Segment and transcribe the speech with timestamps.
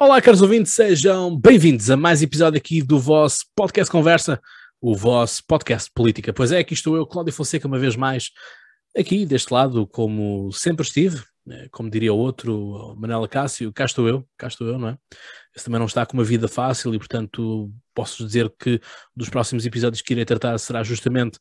[0.00, 4.40] Olá, caros ouvintes, sejam bem-vindos a mais episódio aqui do vosso podcast Conversa,
[4.80, 6.32] o vosso podcast Política.
[6.32, 8.30] Pois é, aqui estou eu, Cláudio Fonseca, uma vez mais,
[8.96, 14.24] aqui deste lado, como sempre estive, né, como diria outro, Manela Cássio, cá estou eu,
[14.36, 14.98] cá estou eu, não é?
[15.52, 18.80] Esse também não está com uma vida fácil e, portanto, posso dizer que
[19.16, 21.40] dos próximos episódios que irei tratar será justamente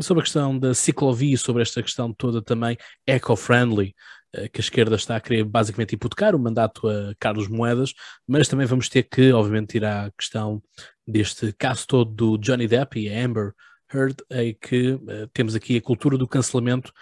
[0.00, 3.94] sobre a questão da ciclovia, sobre esta questão toda também eco-friendly,
[4.34, 7.92] eh, que a esquerda está a querer basicamente hipotecar o mandato a Carlos Moedas,
[8.26, 10.62] mas também vamos ter que, obviamente, ir à questão
[11.06, 13.52] deste caso todo do Johnny Depp e Amber
[13.92, 16.92] Heard, em que uh, temos aqui a cultura do cancelamento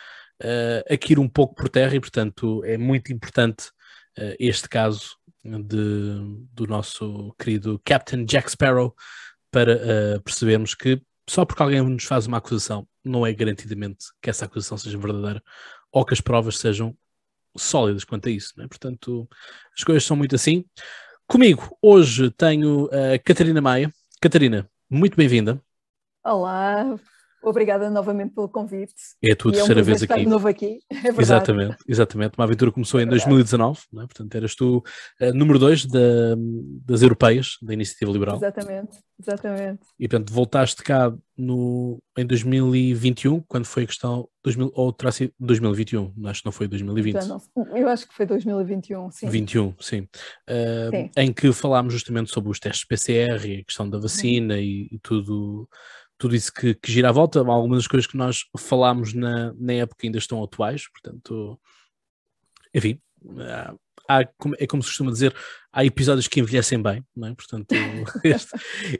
[0.42, 3.68] uh, a cair um pouco por terra e, portanto, é muito importante
[4.18, 8.94] uh, este caso de, do nosso querido Captain Jack Sparrow
[9.50, 14.44] para percebermos que só porque alguém nos faz uma acusação não é garantidamente que essa
[14.44, 15.42] acusação seja verdadeira
[15.92, 16.96] ou que as provas sejam
[17.56, 18.66] sólidas quanto a isso, né?
[18.68, 19.28] portanto
[19.76, 20.64] as coisas são muito assim.
[21.26, 23.92] Comigo hoje tenho a Catarina Maia.
[24.20, 25.60] Catarina, muito bem-vinda.
[26.24, 26.98] Olá,
[27.42, 28.94] Obrigada novamente pelo convite.
[29.22, 30.20] É a tua terceira é um vez aqui.
[30.20, 30.80] de novo aqui.
[31.02, 32.34] É exatamente, exatamente.
[32.36, 33.96] Uma aventura começou é em 2019, é?
[34.00, 34.84] portanto eras tu
[35.20, 36.00] uh, número 2 da,
[36.84, 38.36] das europeias, da Iniciativa Liberal.
[38.36, 39.80] Exatamente, exatamente.
[39.98, 45.32] E portanto voltaste cá no, em 2021, quando foi a questão, 2000, ou terá sido
[45.40, 47.14] 2021, acho que não foi 2020.
[47.26, 47.40] Não,
[47.74, 49.28] eu acho que foi 2021, sim.
[49.28, 50.00] 21, sim.
[50.48, 51.10] Uh, sim.
[51.16, 54.60] Em que falámos justamente sobre os testes PCR e a questão da vacina uhum.
[54.60, 55.66] e, e tudo
[56.20, 59.72] tudo isso que, que, gira à volta, algumas das coisas que nós falámos na, na
[59.72, 61.58] época ainda estão atuais, portanto,
[62.74, 63.00] enfim,
[64.06, 64.20] há,
[64.58, 65.34] é como se costuma dizer,
[65.72, 67.34] há episódios que envelhecem bem, é?
[67.34, 67.72] portanto,
[68.22, 68.50] este,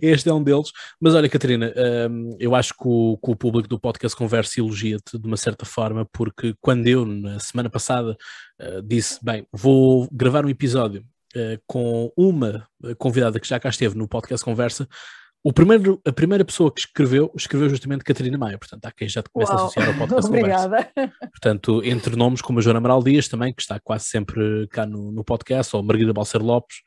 [0.01, 0.73] este, é um deles.
[0.99, 1.75] Mas olha, Catarina,
[2.11, 5.67] um, eu acho que o, que o, público do podcast conversa elogia-te de uma certa
[5.67, 8.17] forma, porque quando eu, na semana passada,
[8.63, 11.05] uh, disse, bem, vou gravar um episódio
[11.37, 14.89] uh, com uma convidada que já cá esteve no podcast conversa,
[15.43, 19.23] o primeiro, a primeira pessoa que escreveu, escreveu justamente Catarina Maia, portanto, há quem já
[19.23, 19.63] te comece Uau.
[19.63, 20.85] a associar ao podcast Obrigada.
[20.95, 21.17] Conversa.
[21.21, 25.11] Portanto, entre nomes como a Joana Amaral Dias também, que está quase sempre cá no,
[25.11, 26.79] no podcast, ou Margarida Balcer Lopes,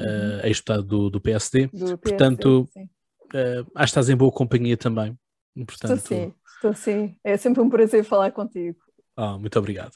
[0.00, 0.06] uhum.
[0.06, 1.68] uh, ex-deputado do, do, PSD.
[1.72, 5.16] Do portanto, uh, acho que estás em boa companhia também.
[5.54, 7.16] Portanto, estou sim, estou sim.
[7.22, 8.76] É sempre um prazer falar contigo.
[9.22, 9.92] Ah, muito obrigado.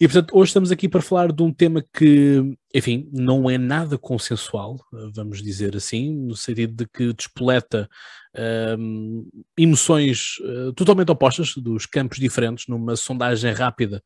[0.00, 3.98] E portanto, hoje estamos aqui para falar de um tema que, enfim, não é nada
[3.98, 4.80] consensual,
[5.14, 7.86] vamos dizer assim, no sentido de que despoleta
[9.58, 14.02] emoções uh, totalmente opostas, dos campos diferentes, numa sondagem rápida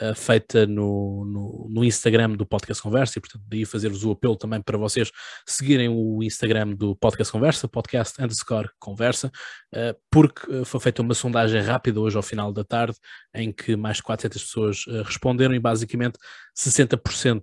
[0.00, 4.36] uh, feita no, no, no, Instagram do Podcast Conversa, e portanto daí fazer-vos o apelo
[4.36, 5.10] também para vocês
[5.46, 9.32] seguirem o Instagram do Podcast Conversa, podcast underscore conversa,
[9.74, 12.98] uh, porque foi feita uma sondagem rápida hoje ao final da tarde,
[13.34, 16.18] em que mais de 400 pessoas responderam e basicamente
[16.54, 17.42] 60%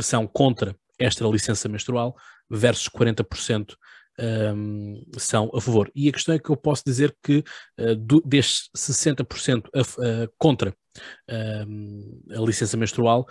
[0.00, 2.14] são contra esta licença menstrual
[2.50, 3.74] versus 40%
[4.18, 5.90] um, são a favor.
[5.94, 7.44] E a questão é que eu posso dizer que
[7.78, 13.26] uh, destes 60% a, uh, contra uh, a licença menstrual,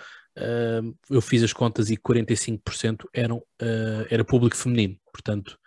[1.09, 4.95] eu fiz as contas e 45% eram, ah, era público feminino.
[5.11, 5.57] Portanto,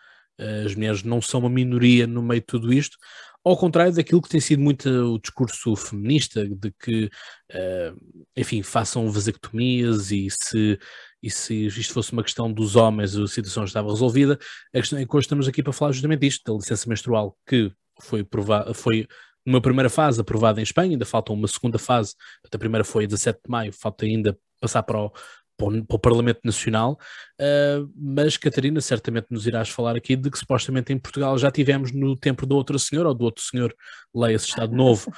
[0.64, 2.96] as mulheres não são uma minoria no meio de tudo isto,
[3.44, 9.10] ao contrário daquilo que tem sido muito o discurso feminista, de que, uh, enfim, façam
[9.10, 10.78] vasectomias e se,
[11.22, 14.38] e se isto fosse uma questão dos homens, a situação estava resolvida.
[14.74, 17.70] A questão é que hoje estamos aqui para falar justamente disto, da licença menstrual, que
[18.00, 19.06] foi, prova foi
[19.44, 22.14] uma primeira fase aprovada em Espanha, ainda falta uma segunda fase,
[22.52, 25.10] a primeira foi a 17 de maio, falta ainda passar para o,
[25.56, 26.98] para o, Parlamento Nacional,
[27.40, 31.92] uh, mas Catarina certamente nos irás falar aqui de que supostamente em Portugal já tivemos
[31.92, 33.74] no tempo do outro senhor, ou do outro senhor,
[34.14, 35.10] leia-se Estado Novo,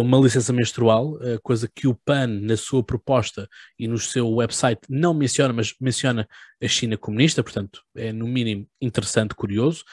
[0.00, 4.80] uma licença menstrual, uh, coisa que o PAN, na sua proposta e no seu website,
[4.88, 6.26] não menciona, mas menciona
[6.62, 9.84] a China comunista, portanto é no mínimo interessante, curioso.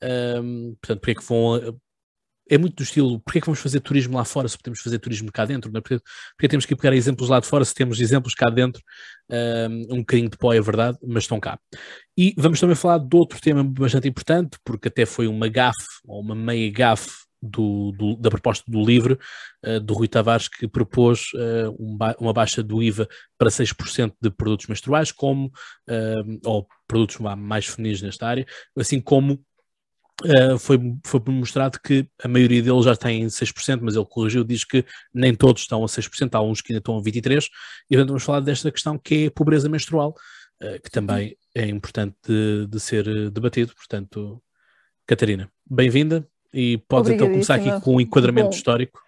[0.00, 1.80] portanto, porque é que vão
[2.52, 4.98] é muito do estilo, porque é que vamos fazer turismo lá fora se podemos fazer
[4.98, 5.70] turismo cá dentro?
[5.72, 5.80] Não é?
[5.80, 6.02] porque,
[6.36, 8.82] porque temos que pegar exemplos lá de fora se temos exemplos cá dentro?
[9.30, 11.58] Um, um bocadinho de pó é verdade, mas estão cá.
[12.16, 16.20] E vamos também falar de outro tema bastante importante, porque até foi uma gafe, ou
[16.20, 19.18] uma meia gafe do, do, da proposta do livro
[19.66, 24.14] uh, do Rui Tavares, que propôs uh, um ba uma baixa do IVA para 6%
[24.20, 25.46] de produtos menstruais, como,
[25.88, 28.46] uh, ou produtos mais femininos nesta área,
[28.78, 29.44] assim como
[30.60, 34.84] foi, foi mostrado que a maioria deles já tem 6%, mas ele corrigiu, diz que
[35.12, 37.46] nem todos estão a 6%, há uns que ainda estão a 23%,
[37.90, 40.14] e então vamos falar desta questão que é a pobreza menstrual,
[40.84, 43.74] que também é importante de, de, ser debatido.
[43.74, 44.40] Portanto,
[45.06, 49.00] Catarina, bem-vinda e podes então começar aqui com um enquadramento Bom, histórico.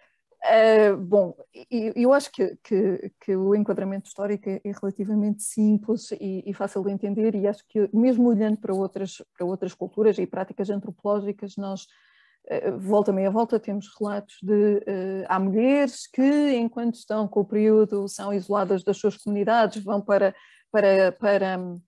[0.45, 1.35] Uh, bom,
[1.71, 6.91] eu acho que, que, que, o enquadramento histórico é, relativamente simples e, e, fácil de
[6.91, 11.85] entender, e acho que, mesmo olhando para outras, para outras culturas e práticas antropológicas, nós,
[11.85, 17.47] uh, volta meia volta, temos relatos de uh, há mulheres que, enquanto estão com o
[17.47, 20.35] período, são isoladas das suas comunidades, vão para,
[20.71, 21.81] para, para um,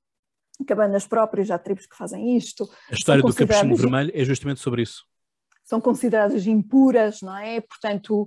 [0.66, 2.66] cabanas próprias, há tribos que fazem isto.
[2.90, 5.04] A história do Capuchinho Vermelho é justamente sobre isso.
[5.66, 7.60] São consideradas impuras, não é?
[7.60, 8.26] Portanto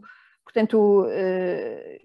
[0.50, 2.02] Portanto, eh,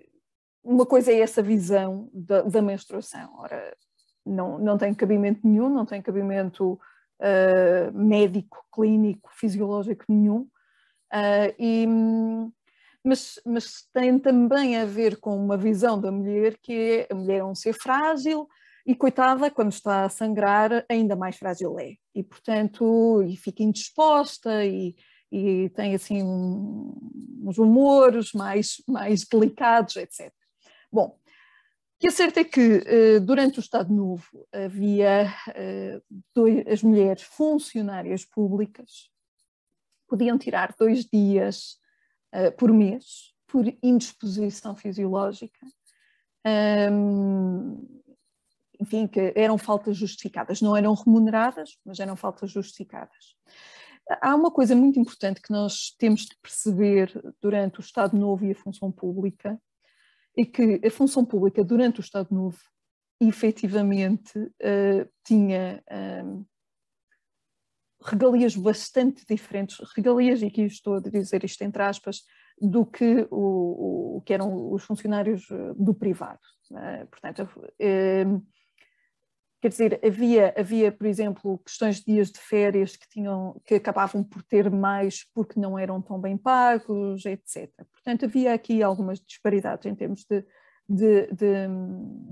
[0.62, 3.34] uma coisa é essa visão da, da menstruação.
[3.38, 3.75] Ora,
[4.25, 6.75] não, não tem cabimento nenhum, não tem cabimento
[7.20, 10.40] uh, médico, clínico, fisiológico nenhum.
[11.10, 11.87] Uh, e,
[13.02, 17.38] mas, mas tem também a ver com uma visão da mulher que é a mulher
[17.38, 18.46] é um ser frágil
[18.87, 21.94] e coitada, quando está a sangrar, ainda mais frágil é.
[22.14, 24.94] E portanto, e fica indisposta e,
[25.34, 30.32] e tem assim uns humores mais, mais delicados, etc.
[30.92, 36.00] Bom, o que é certo é que eh, durante o Estado Novo havia eh,
[36.32, 39.10] dois, as mulheres funcionárias públicas
[40.06, 41.80] podiam tirar dois dias
[42.30, 45.64] eh, por mês por indisposição fisiológica,
[48.80, 53.37] enfim, que eram faltas justificadas, não eram remuneradas, mas eram faltas justificadas.
[54.20, 57.10] Há uma coisa muito importante que nós temos de perceber
[57.40, 59.58] durante o Estado Novo e a função pública,
[60.36, 62.58] é que a função pública durante o Estado Novo
[63.20, 65.82] efetivamente uh, tinha
[66.24, 66.44] um, eh,
[68.02, 72.22] regalias bastante diferentes, regalias, e aqui estou a dizer isto entre aspas,
[72.60, 76.40] do que, o, o que eram os funcionários eh, do privado.
[76.70, 78.46] Uh, portanto, uh,
[79.64, 84.22] Quer dizer, havia, havia, por exemplo, questões de dias de férias que, tinham, que acabavam
[84.22, 87.70] por ter mais porque não eram tão bem pagos, etc.
[87.90, 90.44] Portanto, havia aqui algumas disparidades em termos de,
[90.87, 91.66] de, de,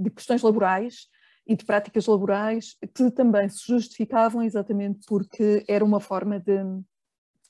[0.00, 1.08] de questões laborais
[1.46, 6.58] e de práticas laborais que também se justificavam exatamente porque era uma forma de,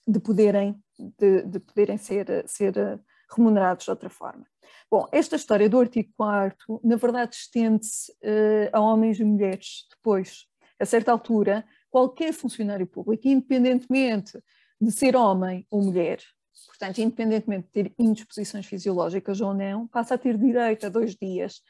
[0.06, 0.80] de poderem,
[1.18, 3.00] de, de poderem ser, ser
[3.36, 4.46] remunerados de outra forma.
[4.90, 10.46] Bom, esta história do artigo 4 na verdade estende-se uh, a homens e mulheres depois.
[10.78, 14.38] A certa altura, qualquer funcionário público, independentemente
[14.80, 16.20] de ser homem ou mulher,
[16.66, 21.62] portanto, independentemente de ter indisposições fisiológicas ou não, passa a ter direito a dois dias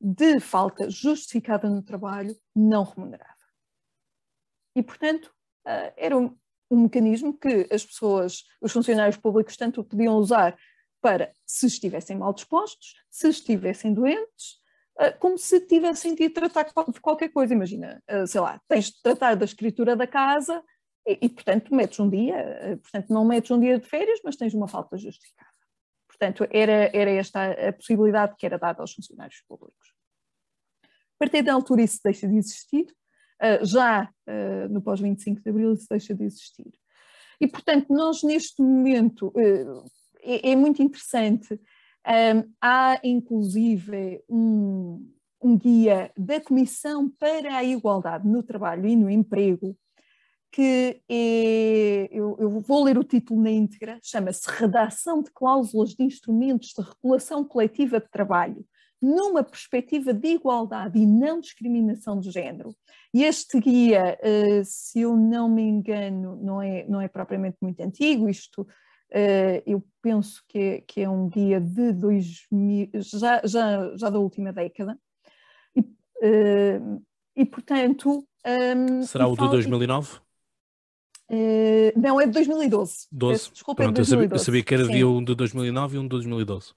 [0.00, 3.32] de falta justificada no trabalho não remunerada.
[4.74, 5.26] E, portanto,
[5.66, 6.36] uh, era um,
[6.70, 10.58] um mecanismo que as pessoas, os funcionários públicos, tanto podiam usar
[11.06, 14.60] para se estivessem mal dispostos, se estivessem doentes,
[14.98, 17.54] ah, como se tivessem de tratar de qualquer coisa.
[17.54, 20.60] Imagina, ah, sei lá, tens de tratar da escritura da casa
[21.06, 24.34] e, e, portanto, metes um dia, ah, portanto, não metes um dia de férias, mas
[24.34, 25.52] tens uma falta justificada.
[26.08, 29.94] Portanto, era, era esta a possibilidade que era dada aos funcionários públicos.
[30.82, 32.86] A partir da altura isso deixa de existir,
[33.62, 34.10] já
[34.70, 36.72] no pós-25 de Abril isso deixa de existir.
[37.40, 39.32] E, portanto, nós neste momento,
[40.26, 41.54] é, é muito interessante.
[42.06, 45.10] Um, há inclusive um,
[45.42, 49.76] um guia da Comissão para a Igualdade no Trabalho e no Emprego,
[50.52, 56.02] que é, eu, eu, vou ler o título na íntegra, chama-se Redação de Cláusulas de
[56.02, 58.64] Instrumentos de Regulação Coletiva de Trabalho,
[59.02, 62.74] numa perspectiva de igualdade e não discriminação de género.
[63.12, 67.80] E este guia, eh, se eu não me engano, não é, não é propriamente muito
[67.80, 68.66] antigo, isto
[69.64, 74.52] eu penso que é, que é, um guia de 2000, já, já, já da última
[74.52, 74.98] década,
[75.74, 77.02] e, uh,
[77.34, 78.26] e portanto.
[78.44, 80.18] Ehm, Será o de 2009?
[81.28, 83.08] Uh, não, é de 2012.
[83.10, 83.50] 12.
[83.50, 84.40] Desculpa, Pronto, é de 2012.
[84.40, 86.72] Eu, sabia, que havia um de 2009 e um de 2012.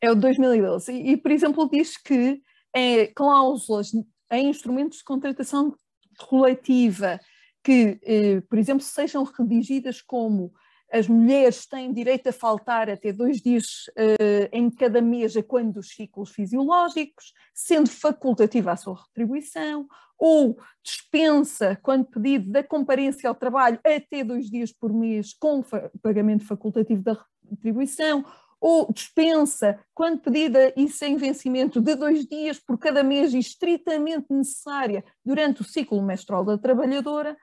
[0.00, 0.92] É o de 2012.
[0.92, 2.40] E, e por exemplo, diz que
[2.74, 3.92] é, cláusulas
[4.30, 5.74] em instrumentos de contratação
[6.18, 7.20] coletiva
[7.62, 10.52] que, eh, por exemplo, sejam redigidas como
[10.92, 15.74] as mulheres têm direito a faltar até dois dias uh, em cada mês a quando
[15.74, 19.86] dos ciclos fisiológicos, sendo facultativa a sua retribuição,
[20.18, 25.62] ou dispensa, quando pedido, da comparência ao trabalho até dois dias por mês com
[26.02, 27.18] pagamento facultativo da
[27.50, 28.24] retribuição,
[28.60, 34.26] ou dispensa, quando pedida e sem vencimento, de dois dias por cada mês e estritamente
[34.30, 37.36] necessária durante o ciclo menstrual da trabalhadora,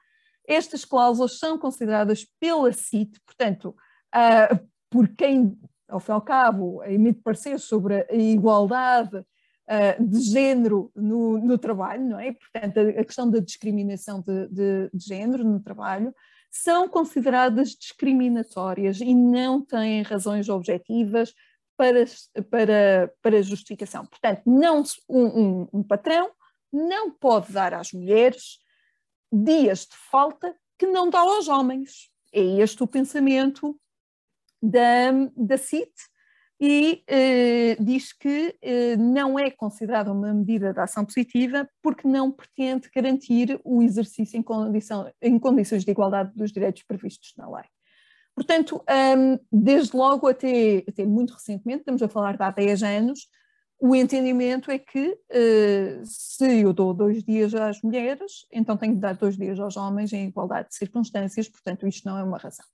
[0.48, 3.76] estas cláusulas são consideradas pela CIT, portanto,
[4.14, 5.58] uh, por quem,
[5.88, 11.58] ao fim e ao cabo, emite parecer sobre a igualdade uh, de género no, no,
[11.58, 12.34] trabalho, não é?
[12.34, 16.14] Portanto, a, a questão da discriminação de, de, de, género no trabalho
[16.50, 21.34] são consideradas discriminatórias e não têm razões objetivas
[21.76, 22.06] para,
[22.50, 24.06] para, para justificação.
[24.06, 26.30] Portanto, não, um, um, um patrão
[26.72, 28.63] não pode dar às mulheres
[29.34, 32.10] dias de falta que não dá aos homens.
[32.32, 33.80] É este o pensamento
[34.62, 35.92] da, da CIT
[36.60, 42.32] e eh, diz que eh, não é considerada uma medida de ação positiva porque não
[42.32, 47.66] pretende garantir o exercício em, condição, em condições de igualdade dos direitos previstos na lei.
[48.36, 48.84] Portanto,
[49.18, 53.28] um, desde logo até, até, muito recentemente, estamos a falar de há 10 anos,
[53.80, 59.02] o entendimento é que uh, se eu dou dois dias às mulheres, então tenho que
[59.02, 62.66] dar dois dias aos homens em igualdade de circunstâncias, portanto, isto não é uma razão.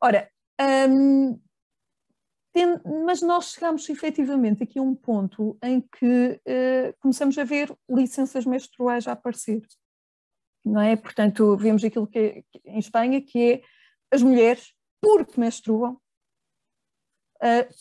[0.00, 0.30] Ora,
[0.88, 1.40] um,
[2.52, 7.76] tem, mas nós chegamos efetivamente aqui a um ponto em que uh, começamos a ver
[7.88, 9.60] licenças menstruais a aparecer.
[10.64, 10.96] Não é?
[10.96, 13.62] Portanto, vemos aquilo que é, em Espanha, que é
[14.10, 16.00] as mulheres, porque menstruam,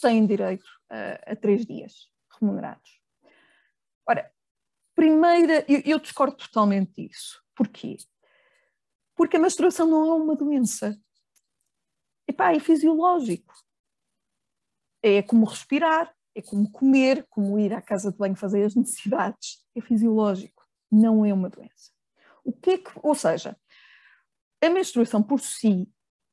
[0.01, 2.09] têm direito a, a três dias
[2.39, 3.01] remunerados.
[4.07, 4.31] Ora,
[4.95, 7.41] primeira, eu, eu discordo totalmente disso.
[7.55, 7.97] Porquê?
[9.15, 10.97] Porque a menstruação não é uma doença.
[12.27, 13.53] Epá, é fisiológico
[15.07, 19.63] é como respirar, é como comer, como ir à casa de banho fazer as necessidades.
[19.75, 21.91] É fisiológico, não é uma doença.
[22.43, 23.55] O que é que, ou seja,
[24.63, 25.87] a menstruação por si,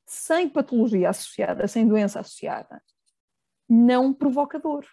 [0.07, 2.83] sem patologia associada, sem doença associada,
[3.73, 4.87] não provoca dor.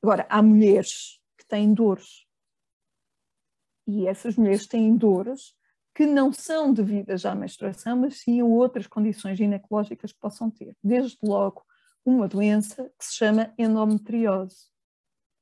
[0.00, 2.24] Agora, há mulheres que têm dores.
[3.88, 5.52] E essas mulheres têm dores
[5.92, 10.76] que não são devidas à menstruação, mas sim a outras condições ginecológicas que possam ter.
[10.82, 11.64] Desde logo,
[12.04, 14.68] uma doença que se chama endometriose,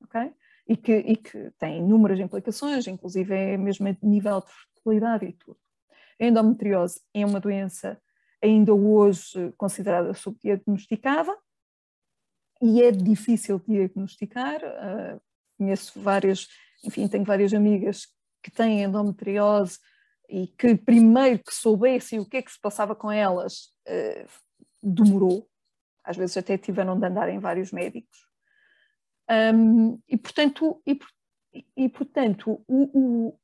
[0.03, 0.33] ok?
[0.67, 5.33] E que, e que tem inúmeras implicações, inclusive é mesmo a nível de fertilidade e
[5.35, 5.59] tudo.
[6.19, 8.01] A endometriose é uma doença
[8.43, 11.37] ainda hoje considerada subdiagnosticada
[12.61, 14.61] e é difícil diagnosticar.
[14.63, 15.21] Uh,
[15.57, 16.49] conheço várias,
[16.85, 18.07] enfim, tenho várias amigas
[18.43, 19.79] que têm endometriose
[20.29, 24.29] e que primeiro que soubessem o que é que se passava com elas, uh,
[24.83, 25.49] demorou,
[26.05, 28.29] às vezes até tiveram de andar em vários médicos.
[29.31, 30.99] Um, e, portanto, e,
[31.77, 33.39] e, portanto o, o,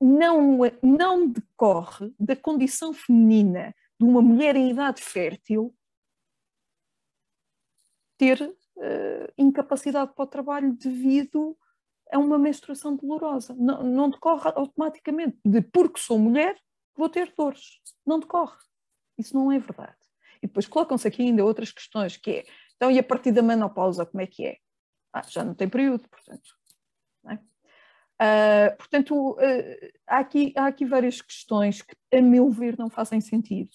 [0.00, 5.74] não, não decorre da condição feminina de uma mulher em idade fértil
[8.24, 11.56] ter uh, incapacidade para o trabalho devido
[12.10, 13.54] a uma menstruação dolorosa.
[13.54, 16.56] Não, não decorre automaticamente de porque sou mulher
[16.96, 17.80] vou ter dores.
[18.06, 18.56] Não decorre.
[19.18, 19.96] Isso não é verdade.
[20.42, 22.44] E depois colocam-se aqui ainda outras questões, que é,
[22.76, 24.58] então e a partir da menopausa, como é que é?
[25.12, 26.50] Ah, já não tem período, portanto.
[27.28, 27.34] É?
[28.14, 33.20] Uh, portanto, uh, há, aqui, há aqui várias questões que, a meu ver, não fazem
[33.20, 33.70] sentido.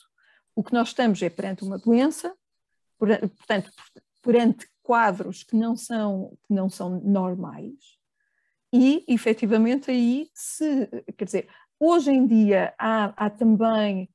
[0.56, 2.36] O que nós estamos é perante uma doença,
[2.98, 3.72] portanto,
[4.22, 7.98] perante quadros que não são, que não são normais,
[8.72, 11.50] e efetivamente aí se, quer dizer,
[11.80, 14.10] hoje em dia há, há também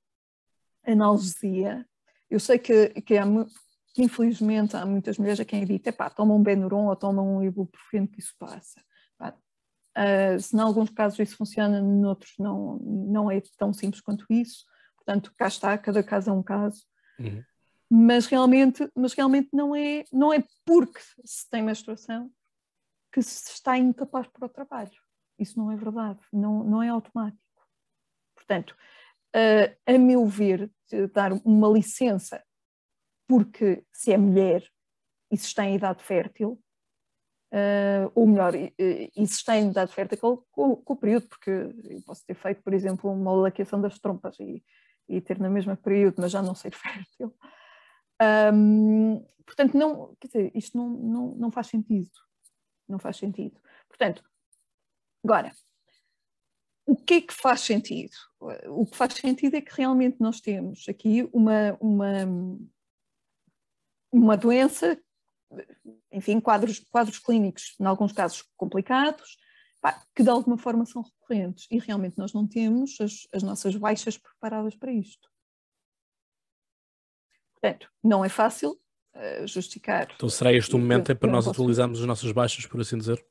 [0.87, 1.87] analgesia,
[2.31, 3.25] eu sei que, que, há,
[3.95, 7.43] que infelizmente há muitas mulheres a quem evita, pá, tomam um Benuron ou tomam um
[7.43, 8.81] ibuprofeno que isso passa.
[9.97, 14.65] Uh, se em alguns casos isso funciona, noutros não, não é tão simples quanto isso.
[14.97, 16.85] Portanto, cá está, cada caso é um caso.
[17.19, 17.45] Uhum.
[17.91, 22.31] Mas realmente, mas realmente não, é, não é porque se tem menstruação
[23.12, 25.00] que se está incapaz para o trabalho.
[25.38, 27.43] Isso não é verdade, não, não é automático.
[28.35, 28.76] Portanto,
[29.35, 30.71] uh, a meu ver,
[31.12, 32.43] dar uma licença
[33.26, 34.69] porque se é mulher
[35.31, 36.61] e se está em idade fértil,
[37.53, 41.50] uh, ou melhor, e, e, se está em idade fértil com, com, o período, porque
[41.50, 44.62] eu posso ter feito, por exemplo, uma laqueação das trompas e,
[45.09, 47.35] e ter na mesma período, mas já não ser fértil.
[48.52, 52.11] Um, portanto, não, quer dizer, isto não, não, não faz sentido.
[52.88, 53.59] Não faz sentido.
[53.88, 54.23] Portanto,
[55.25, 55.52] agora,
[56.87, 58.14] o que é que faz sentido?
[58.69, 62.26] O que faz sentido é que realmente nós temos aqui uma, uma,
[64.12, 65.00] uma doença,
[66.12, 69.38] enfim, quadros, quadros clínicos, em alguns casos complicados,
[70.14, 74.16] que de alguma forma são recorrentes e realmente nós não temos as, as nossas baixas
[74.16, 75.28] preparadas para isto.
[77.64, 80.06] Portanto, não é fácil uh, justificar.
[80.14, 83.25] Então será este o momento eu, para nós atualizarmos as nossas baixas, por assim dizer?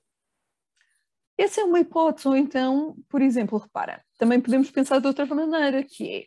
[1.37, 5.83] Essa é uma hipótese, ou então, por exemplo, repara, também podemos pensar de outra maneira,
[5.83, 6.25] que é,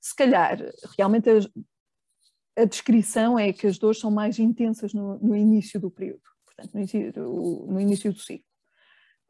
[0.00, 0.58] se calhar,
[0.98, 5.92] realmente a, a descrição é que as dores são mais intensas no, no início do
[5.92, 8.46] período, portanto, no início do, no início do ciclo.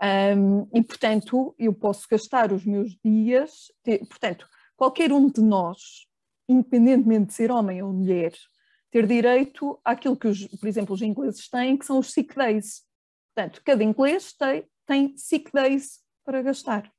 [0.03, 3.71] Um, e, portanto, eu posso gastar os meus dias,
[4.09, 6.07] portanto, qualquer um de nós,
[6.49, 8.33] independentemente de ser homem ou mulher,
[8.91, 12.83] ter direito àquilo que, os, por exemplo, os ingleses têm, que são os sick days.
[13.35, 16.93] Portanto, cada inglês tem, tem sick days para gastar.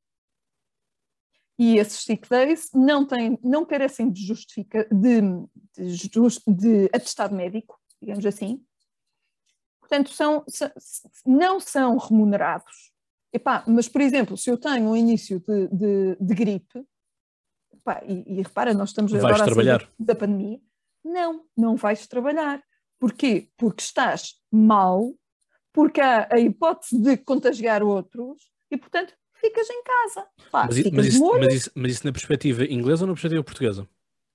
[1.58, 5.22] E esses sick days não, têm, não carecem de, justifica, de,
[5.78, 6.10] de,
[6.48, 8.62] de atestado médico, digamos assim.
[9.80, 10.44] Portanto, são,
[11.26, 12.92] não são remunerados.
[13.32, 16.86] Epá, mas, por exemplo, se eu tenho um início de, de, de gripe,
[17.86, 19.80] epá, e, e, repara, nós estamos vais agora trabalhar.
[20.00, 20.60] Da, da pandemia,
[21.04, 22.62] não, não vais trabalhar.
[23.00, 23.50] Porquê?
[23.56, 25.14] Porque estás mal,
[25.72, 30.28] porque há a hipótese de contagiar outros e, portanto, ficas em casa.
[30.52, 33.88] Pá, mas, mas, isso, mas, isso, mas, isso, na perspectiva inglesa ou na perspectiva portuguesa?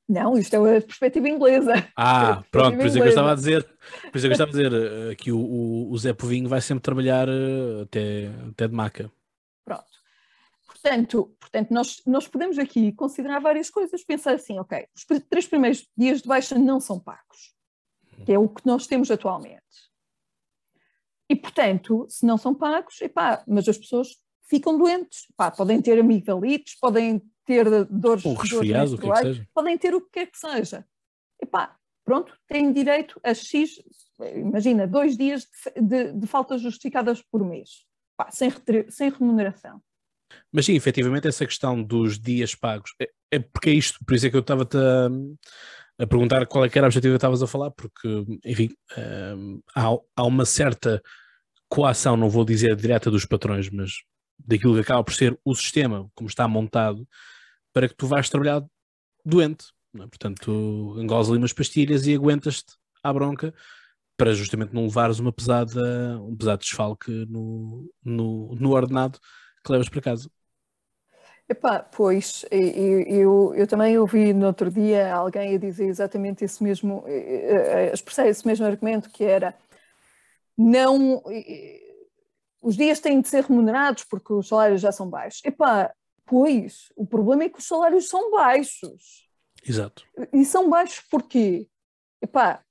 [0.09, 1.89] Não, isto é a perspectiva inglesa.
[1.97, 3.63] Ah, pronto, por isso é que eu estava a dizer,
[4.11, 6.49] por isso é que eu estava a dizer eh, que o, o, o Zé Povinho
[6.49, 9.11] vai sempre trabalhar eh, até, até de maca.
[10.83, 15.87] Portanto, portanto nós, nós podemos aqui considerar várias coisas, pensar assim, ok, os três primeiros
[15.97, 17.55] dias de baixa não são pagos,
[18.25, 19.61] que é o que nós temos atualmente.
[21.29, 24.17] E, portanto, se não são pagos, epá, mas as pessoas
[24.49, 25.29] ficam doentes.
[25.31, 29.79] Epá, podem ter amigdalites, podem ter dores, um resfriado, dores o que, é que podem
[29.79, 30.85] ter o que quer que seja.
[31.41, 33.81] Epá, pronto, têm direito a X,
[34.35, 35.47] imagina, dois dias
[35.77, 38.51] de, de, de faltas justificadas por mês, epá, sem,
[38.89, 39.81] sem remuneração.
[40.53, 44.27] Mas sim, efetivamente, essa questão dos dias pagos, é, é porque é isto, por isso
[44.27, 45.09] é que eu estava-te a,
[46.03, 48.71] a, perguntar qual é que era o objetivo que estavas a falar, porque, enfim,
[49.37, 51.03] um, há, há uma certa
[51.69, 53.93] coação, não vou dizer direta dos patrões, mas
[54.39, 57.07] daquilo que acaba por ser o sistema, como está montado,
[57.73, 58.65] para que tu vais trabalhar
[59.25, 59.67] doente.
[59.97, 60.07] É?
[60.07, 63.55] Portanto, tu engolas ali umas pastilhas e aguentas-te à bronca
[64.17, 69.19] para justamente não levares uma pesada, um pesado desfalque no, no, no ordenado
[69.65, 70.31] que levas para casa.
[71.49, 76.63] Epá, pois, eu, eu, eu, também ouvi no outro dia alguém a dizer exatamente esse
[76.63, 79.59] mesmo, a expressar esse mesmo argumento que era
[80.57, 81.21] não
[82.63, 85.41] os dias têm de ser remunerados porque os salários já são baixos.
[85.45, 85.93] Epá,
[86.27, 89.29] pois, o problema é que os salários são baixos.
[89.67, 90.05] Exato.
[90.33, 91.69] E são baixos porquê?
[92.23, 92.63] Epá,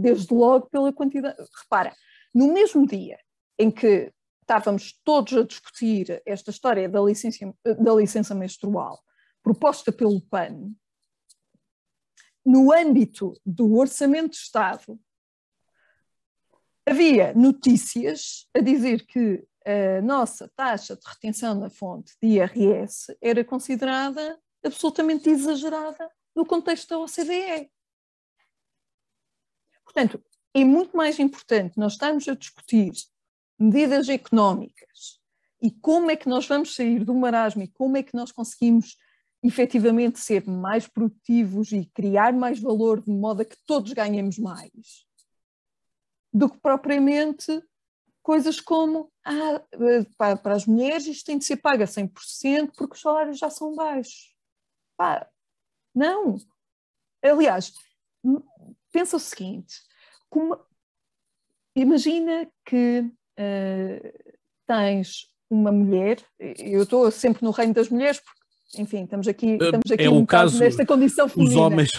[0.00, 1.36] desde logo pela quantidade.
[1.62, 1.94] Repara,
[2.34, 3.18] no mesmo dia
[3.58, 4.12] em que
[4.50, 9.00] estávamos todos a discutir esta história da licença, da licença menstrual
[9.44, 10.72] proposta pelo PAN,
[12.44, 15.00] no âmbito do Orçamento de Estado,
[16.84, 23.44] havia notícias a dizer que a nossa taxa de retenção na fonte de IRS era
[23.44, 27.70] considerada absolutamente exagerada no contexto da OCDE.
[29.84, 32.92] Portanto, é muito mais importante nós estarmos a discutir
[33.60, 35.20] medidas económicas
[35.60, 38.96] e como é que nós vamos sair do marasmo e como é que nós conseguimos
[39.42, 45.06] efetivamente ser mais produtivos e criar mais valor de modo a que todos ganhemos mais,
[46.32, 47.62] do que propriamente
[48.22, 49.62] coisas como ah,
[50.16, 53.50] para, para, as mulheres isto tem de ser pago a 100% porque os salários já
[53.50, 54.34] são baixos.
[54.96, 55.28] Pá,
[55.94, 56.36] não.
[57.22, 57.72] Aliás,
[58.92, 59.74] pensa o seguinte,
[60.28, 60.58] como,
[61.74, 64.12] imagina que uh,
[64.66, 68.40] tens uma mulher, eu estou sempre no reino das mulheres porque
[68.78, 71.56] enfim, estamos aqui, eh, estamos aqui é um caso nesta condição feminina.
[71.56, 71.90] Os homens,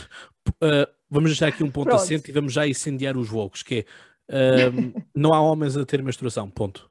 [0.48, 2.02] uh, vamos deixar aqui um ponto Pronto.
[2.02, 3.86] assente e vamos já incendiar os vogos, que
[4.30, 4.72] é, uh,
[5.14, 6.90] não há homens a ter menstruação, ponto.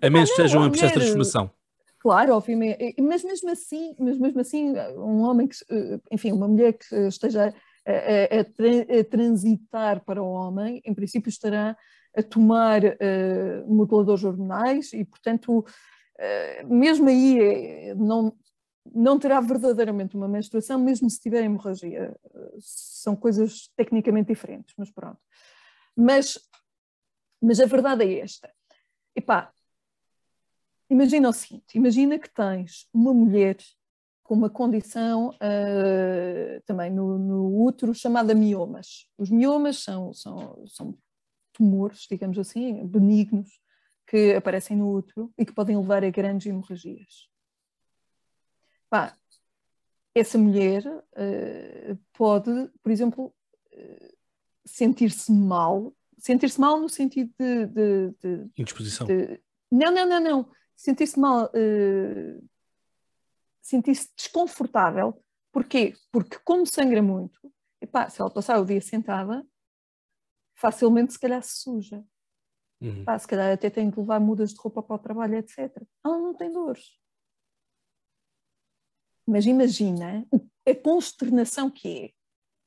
[0.00, 1.50] A menos que sejam em processo de transformação.
[1.98, 5.56] Claro, obviamente, mas mesmo assim, mas mesmo assim, um homem que,
[6.10, 7.52] enfim, uma mulher que esteja
[7.86, 11.76] a, a, a transitar para o homem, em princípio estará
[12.16, 18.36] a tomar uh, moduladores hormonais e, portanto, uh, mesmo aí não,
[18.94, 22.16] não terá verdadeiramente uma menstruação, mesmo se tiver hemorragia.
[22.58, 25.18] São coisas tecnicamente diferentes, mas pronto.
[25.96, 26.38] Mas,
[27.40, 28.50] mas a verdade é esta.
[29.14, 29.52] Epá,
[30.88, 33.56] imagina o seguinte, imagina que tens uma mulher
[34.30, 39.08] com uma condição uh, também no, no útero chamada miomas.
[39.18, 40.96] Os miomas são, são, são
[41.60, 43.60] tumores, digamos assim, benignos,
[44.06, 47.28] que aparecem no útero e que podem levar a grandes hemorragias.
[48.88, 49.14] Pá,
[50.14, 52.50] essa mulher uh, pode,
[52.82, 54.16] por exemplo, uh,
[54.64, 57.66] sentir-se mal, sentir-se mal no sentido de.
[57.66, 59.06] de, de Indisposição.
[59.06, 59.38] De,
[59.70, 60.50] não, não, não, não.
[60.74, 62.48] Sentir-se mal, uh,
[63.60, 65.22] sentir-se desconfortável.
[65.52, 65.94] Porquê?
[66.10, 67.38] Porque, como sangra muito,
[67.80, 69.46] epá, se ela passar o dia sentada,
[70.60, 72.04] facilmente se calhar se suja.
[72.80, 73.04] Uhum.
[73.04, 75.70] Pá, se calhar até tem que levar mudas de roupa para o trabalho, etc.
[76.04, 77.00] Ela não tem dores.
[79.30, 80.26] mas imagina
[80.68, 82.12] a consternação que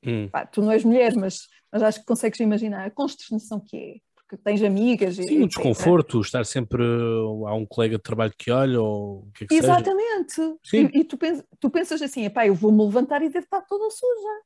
[0.04, 0.10] é.
[0.10, 0.28] Hum.
[0.28, 3.94] Pá, tu não és mulher, mas, mas acho que consegues imaginar a consternação que é.
[4.14, 5.16] Porque tens amigas.
[5.16, 6.82] Sim, o um desconforto, estar sempre.
[6.82, 10.34] Há um colega de trabalho que olha ou o que é que Exatamente.
[10.62, 10.90] Seja.
[10.94, 13.90] E, e tu, pensas, tu pensas assim: pá, eu vou-me levantar e devo estar toda
[13.90, 14.42] suja.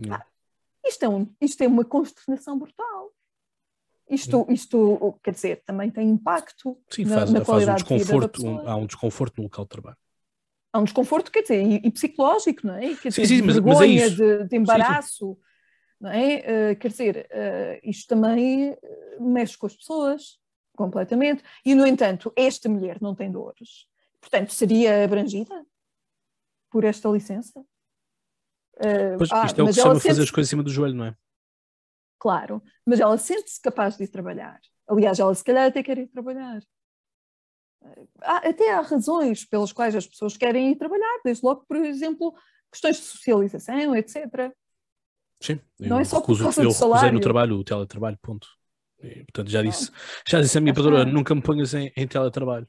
[0.00, 0.08] Hum.
[0.08, 0.26] Pá,
[0.84, 3.10] isto, é um, isto é uma consternação brutal.
[4.08, 8.40] Isto, isto, quer dizer, também tem impacto Sim, na, faz, na qualidade faz um desconforto,
[8.40, 9.96] de vida um, há um desconforto no local de trabalho.
[10.72, 12.94] Há um desconforto, quer dizer, e, e psicológico, não é?
[12.96, 15.40] Quer sim, dizer, sim, de mas, vergonha, mas é de, de, embaraço, sim,
[16.00, 16.72] não é?
[16.72, 20.38] Uh, quer dizer, uh, isto também eh, mexe com as pessoas
[20.76, 21.42] completamente.
[21.64, 23.86] E, no entanto, esta mulher não tem dores.
[24.20, 25.64] Portanto, seria abrangida
[26.70, 27.64] por esta licença?
[28.84, 30.70] Uh, pois, ah, isto é o que se chama fazer as coisas em cima do
[30.70, 31.16] joelho, não é?
[32.24, 34.58] claro, mas ela sente-se capaz de ir trabalhar.
[34.88, 36.62] Aliás, ela se calhar até quer ir trabalhar.
[38.22, 42.34] Há, até há razões pelas quais as pessoas querem ir trabalhar, desde logo, por exemplo,
[42.72, 44.50] questões de socialização, etc.
[45.38, 48.48] Sim, não é só recuso, por causa eu recusei no trabalho o teletrabalho, ponto.
[49.02, 49.90] E, portanto, já disse,
[50.26, 52.66] já disse a minha padrona, nunca me ponhas em, em teletrabalho.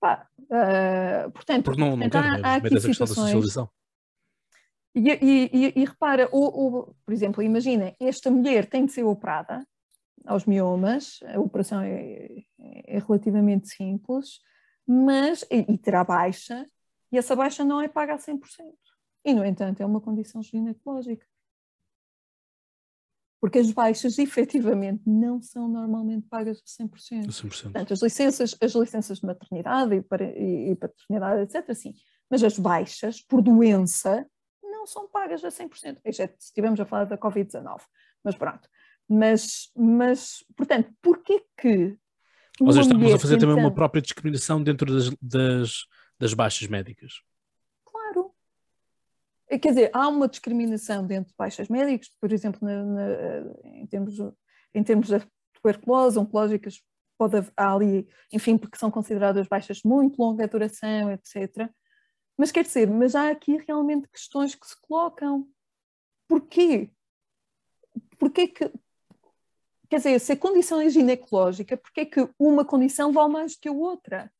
[0.00, 3.70] Pá, uh, portanto, Porque não, não portanto, quero, há, há aqui situações, da socialização.
[4.94, 9.04] E, e, e, e repara, o, o, por exemplo, imagina, esta mulher tem de ser
[9.04, 9.64] operada
[10.26, 14.40] aos miomas, a operação é, é relativamente simples,
[14.86, 16.66] mas, e, terá baixa,
[17.12, 18.40] e essa baixa não é paga a 100%.
[19.24, 21.26] E, no entanto, é uma condição ginecológica.
[23.40, 27.26] Porque as baixas, efetivamente, não são normalmente pagas a 100%.
[27.28, 27.62] 100%.
[27.62, 31.94] Portanto, as licenças, as licenças de maternidade e, e paternidade, etc., sim.
[32.28, 34.26] Mas as baixas, por doença,
[34.80, 37.80] não são pagas a 100%, exceto se estivermos a falar da Covid-19.
[38.24, 38.68] Mas pronto.
[39.08, 41.98] Mas, mas portanto, porquê que.
[42.60, 43.50] Ou seja, estamos a fazer tentando...
[43.50, 45.86] também uma própria discriminação dentro das, das,
[46.18, 47.20] das baixas médicas.
[47.84, 48.32] Claro.
[49.48, 53.06] Quer dizer, há uma discriminação dentro de baixas médicas, por exemplo, na, na,
[53.64, 54.14] em, termos,
[54.74, 55.22] em termos da
[55.54, 56.82] tuberculose, oncológicas,
[57.18, 61.68] pode haver ali, enfim, porque são consideradas baixas de muito longa duração, etc.
[62.40, 65.46] Mas quer dizer, mas há aqui realmente questões que se colocam.
[66.26, 66.88] Porquê?
[68.18, 68.72] Porquê que.
[69.90, 73.68] Quer dizer, se a condição é ginecológica, porquê que uma condição vale mais do que
[73.68, 74.32] a outra?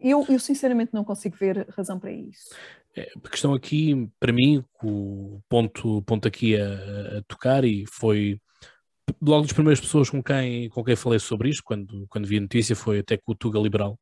[0.00, 2.48] Eu, eu sinceramente não consigo ver razão para isso.
[2.96, 8.40] É, a questão aqui, para mim, o ponto, ponto aqui a, a, tocar, e foi
[9.20, 12.40] logo das primeiras pessoas com quem, com quem falei sobre isto, quando, quando vi a
[12.40, 13.98] notícia, foi até com o Tuga Liberal,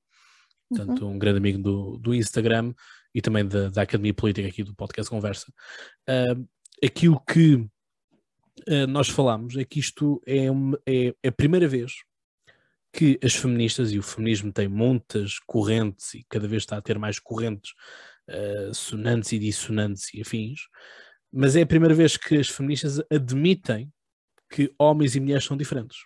[0.70, 1.12] portanto, uhum.
[1.12, 2.72] um grande amigo do, do Instagram
[3.14, 5.52] e também da, da Academia Política aqui do podcast Conversa.
[6.08, 6.48] Uh,
[6.84, 11.92] aquilo que uh, nós falamos é que isto é, uma, é, é, a primeira vez
[12.92, 16.98] que as feministas, e o feminismo tem muitas correntes e cada vez está a ter
[16.98, 17.72] mais correntes
[18.28, 20.60] uh, sonantes e dissonantes e afins,
[21.32, 23.92] mas é a primeira vez que as feministas admitem
[24.50, 25.98] que homens e mulheres são diferentes,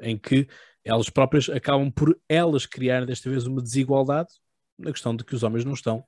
[0.00, 0.48] em que
[0.84, 4.30] elas próprias acabam por elas criar desta vez uma desigualdade
[4.78, 6.04] na questão de que os homens não estão,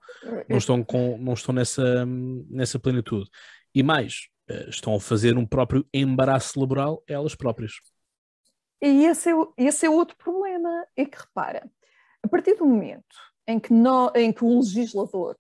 [0.48, 2.04] não estão, com, não estão nessa,
[2.50, 3.30] nessa plenitude.
[3.74, 7.74] E mais, eh, estão a fazer um próprio embaraço laboral elas próprias.
[8.82, 11.70] E esse é, esse é outro problema, é que repara,
[12.22, 15.36] a partir do momento em que, no, em que o legislador,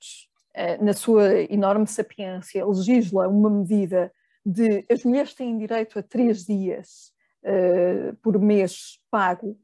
[0.54, 4.12] eh, na sua enorme sapiência, legisla uma medida
[4.44, 7.12] de as mulheres têm direito a três dias
[7.44, 9.56] uh, por mês pago,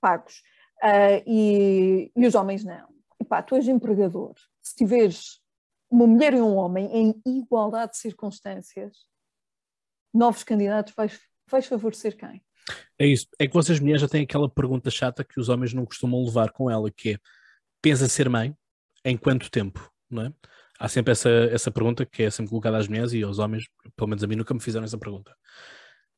[0.00, 0.42] pagos,
[0.82, 2.88] uh, e, e, os homens não.
[3.20, 4.34] E pá, tu és empregador.
[4.60, 5.40] Se tiveres
[5.88, 9.06] uma mulher e um homem em igualdade de circunstâncias,
[10.12, 12.42] novos candidatos, vais, vais favorecer quem?
[12.98, 13.28] É isso.
[13.38, 16.50] É que vocês mulheres já têm aquela pergunta chata que os homens não costumam levar
[16.50, 17.18] com ela, que é
[17.80, 18.56] pensa ser mãe
[19.04, 20.32] em quanto tempo, não é?
[20.80, 24.08] Há sempre essa, essa pergunta que é sempre colocada às mulheres e aos homens, pelo
[24.08, 25.32] menos a mim nunca me fizeram essa pergunta.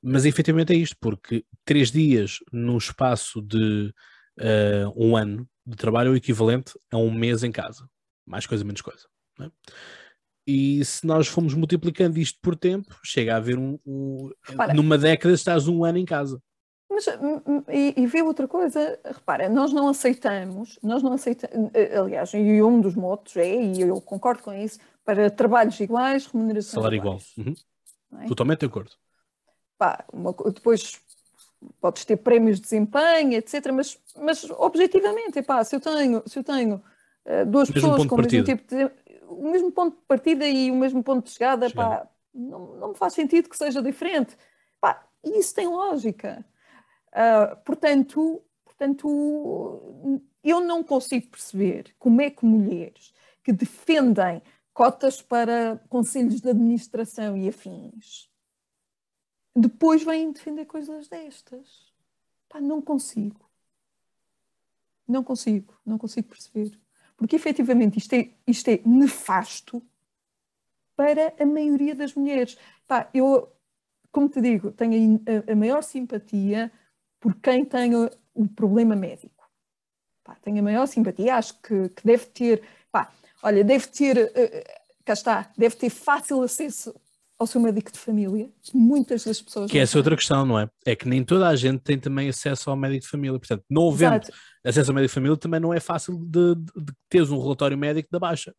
[0.02, 3.94] Mas efetivamente é isto, porque três dias no espaço de
[4.40, 7.88] uh, um ano de trabalho é o equivalente a um mês em casa.
[8.26, 9.06] Mais coisa, menos coisa.
[9.40, 9.50] É?
[10.44, 13.78] E se nós formos multiplicando isto por tempo, chega a haver um.
[13.86, 14.30] um
[14.74, 16.42] numa década estás um ano em casa.
[16.90, 21.70] Mas, hum, hum, e, e vê outra coisa, repara, nós não aceitamos, nós não aceitamos,
[21.72, 26.26] eh, aliás, e um dos motos é, e eu concordo com isso, para trabalhos iguais,
[26.26, 27.18] remuneração Salário igual.
[27.38, 27.54] Uhum.
[28.20, 28.26] É?
[28.26, 28.92] Totalmente de acordo
[29.82, 31.00] pá, uma, depois
[31.80, 33.72] podes ter prémios de desempenho, etc.
[33.72, 38.14] Mas, mas objetivamente, epá, se eu tenho, se eu tenho uh, duas mesmo pessoas com
[38.14, 38.90] o mesmo tipo de,
[39.26, 42.94] o mesmo ponto de partida e o mesmo ponto de chegada, pá, não, não me
[42.94, 44.36] faz sentido que seja diferente.
[44.80, 46.44] Pá, isso tem lógica.
[47.08, 54.40] Uh, portanto, portanto, eu não consigo perceber como é que mulheres que defendem
[54.72, 58.31] cotas para conselhos de administração e afins
[59.54, 61.92] depois vêm defender coisas destas.
[62.48, 63.40] Pá, não consigo.
[65.06, 66.78] Não consigo, não consigo perceber.
[67.16, 69.82] Porque efetivamente isto é, isto é nefasto
[70.96, 72.56] para a maioria das mulheres.
[72.86, 73.52] Pá, eu,
[74.10, 76.70] como te digo, tenho a, a maior simpatia
[77.20, 79.48] por quem tem o, o problema médico.
[80.24, 83.12] Pá, tenho a maior simpatia, acho que, que deve ter, pá,
[83.42, 86.94] olha, deve ter, uh, cá está, deve ter fácil acesso
[87.42, 88.48] ao seu médico de família.
[88.72, 89.70] Muitas das pessoas.
[89.70, 90.70] Que essa é outra questão, não é?
[90.86, 93.38] É que nem toda a gente tem também acesso ao médico de família.
[93.38, 94.32] Portanto, não havendo Exato.
[94.64, 97.76] acesso ao médico de família, também não é fácil de, de, de teres um relatório
[97.76, 98.54] médico da baixa.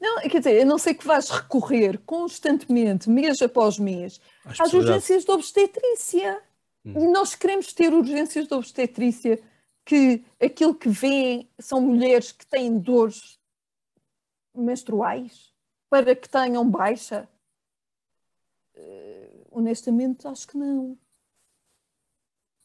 [0.00, 4.72] Não, quer dizer, a não ser que vais recorrer constantemente, mês após mês, às, às
[4.72, 6.40] urgências de obstetrícia.
[6.84, 6.92] Hum.
[6.96, 9.40] E nós queremos ter urgências de obstetrícia
[9.84, 13.38] que aquilo que vêem são mulheres que têm dores
[14.54, 15.52] menstruais
[15.90, 17.28] para que tenham baixa
[19.50, 20.98] honestamente, acho que não.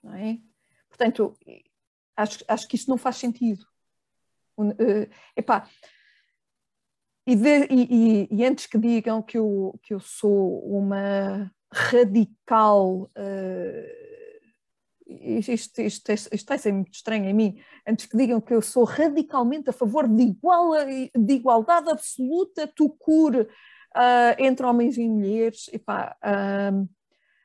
[0.04, 0.39] Não é?
[0.89, 1.38] Portanto,
[2.15, 3.65] acho, acho que isto não faz sentido.
[4.58, 5.69] Uh, epá,
[7.26, 13.10] e, de, e, e, antes que digam que eu, que eu sou uma radical.
[13.15, 14.10] Uh,
[15.08, 17.62] isto, isto, isto, isto a ser muito estranho em mim.
[17.88, 20.72] Antes que digam que eu sou radicalmente a favor de, igual,
[21.15, 23.48] de igualdade absoluta, tu cure
[23.95, 26.89] uh, entre homens e mulheres, epá, uh,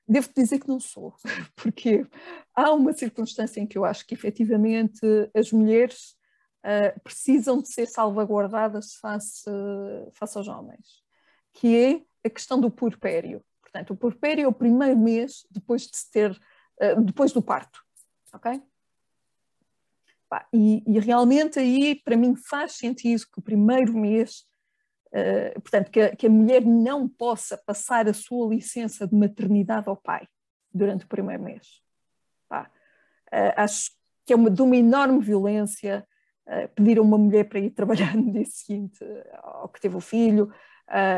[0.07, 1.15] devo dizer que não sou,
[1.57, 2.07] porque
[2.55, 5.01] há uma circunstância em que eu acho que efetivamente
[5.35, 6.17] as mulheres
[6.65, 9.51] uh, precisam de ser salvaguardadas face,
[10.13, 11.03] face aos homens,
[11.53, 13.45] que é a questão do purpério.
[13.61, 16.41] Portanto, o purpério é o primeiro mês depois de se ter,
[17.05, 17.81] depois do parto,
[18.33, 18.63] ok?
[20.53, 24.45] E, e, realmente aí, para mim, faz sentido que o primeiro mês
[25.17, 29.89] eh, portanto, que a, que a, mulher não possa passar a sua licença de maternidade
[29.89, 30.27] ao pai
[30.73, 31.81] durante o primeiro mês.
[32.51, 33.93] Uh, acho
[34.27, 36.05] que é uma, de uma enorme violência
[36.49, 38.99] uh, pedir a uma mulher para ir trabalhar no dia seguinte
[39.41, 40.53] ao que teve o filho,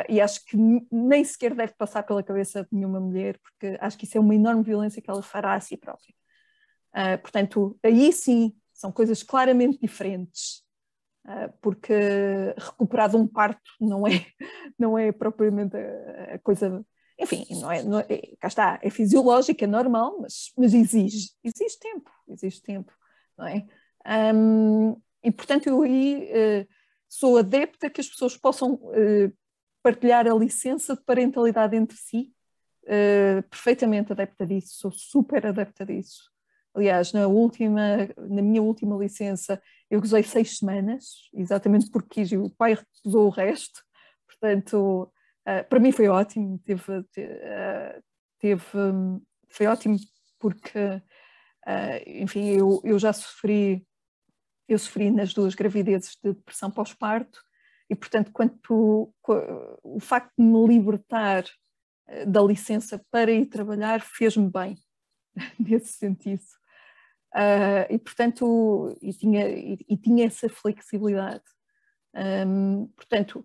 [0.09, 0.56] e acho que
[0.92, 4.35] nem sequer deve passar pela cabeça de nenhuma mulher, porque acho que isso é uma
[4.35, 6.14] enorme violência que ela fará a si própria.
[7.20, 10.64] portanto, aí sim, são coisas claramente diferentes.
[11.28, 11.92] Ah, porque
[12.56, 14.10] recuperar de um parto não é,
[14.78, 16.84] não é propriamente a, coisa.
[17.18, 18.06] Enfim, não é, não é,
[18.38, 22.92] cá está, é fisiológico, é normal, mas, mas exige, exige tempo, exige tempo,
[23.36, 23.66] não é?
[24.34, 24.92] Um,
[25.24, 26.68] e portanto eu aí uh,
[27.08, 29.32] sou adepta que as pessoas possam uh,
[29.82, 32.32] partilhar a licença de parentalidade entre si,
[32.84, 36.30] uh, perfeitamente adepta disso, sou super adepta disso.
[36.76, 37.80] Aliás, na última,
[38.18, 39.60] na minha última licença,
[39.90, 43.82] eu gozei seis semanas, exatamente porque quis, e o pai recusou o resto.
[44.26, 45.10] Portanto,
[45.48, 48.02] uh, para mim foi ótimo, teve, uh,
[48.38, 48.62] teve
[49.48, 49.96] foi ótimo
[50.38, 50.78] porque,
[51.66, 53.86] uh, enfim, eu, eu já sofri,
[54.68, 57.40] eu sofri nas duas gravidezes de depressão pós-parto
[57.88, 59.14] e, portanto, quanto
[59.82, 61.44] o facto de me libertar
[62.26, 64.76] da licença para ir trabalhar fez-me bem
[65.58, 66.42] nesse sentido.
[67.37, 71.44] Uh, e portanto, e tinha, e, e tinha essa flexibilidade.
[72.14, 73.44] Um, portanto,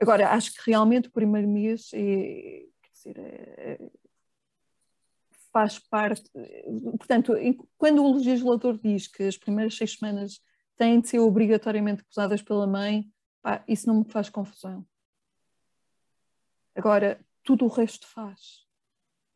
[0.00, 3.78] agora acho que realmente o primeiro mês é, dizer, é,
[5.52, 6.28] faz parte.
[6.98, 7.32] Portanto,
[7.76, 10.40] quando o legislador diz que as primeiras seis semanas
[10.76, 13.08] têm de ser obrigatoriamente gozadas pela mãe,
[13.40, 14.84] pá, isso não me faz confusão.
[16.74, 18.66] Agora, tudo o resto faz.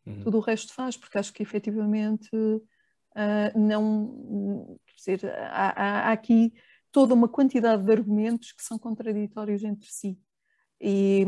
[0.04, 0.24] Uhum.
[0.24, 2.30] Tudo o resto faz, porque acho que efetivamente
[3.16, 4.78] uh, não.
[4.86, 6.52] Quer dizer, há, há, aqui
[6.90, 10.18] toda uma quantidade de argumentos que são contraditórios entre si.
[10.80, 11.24] E,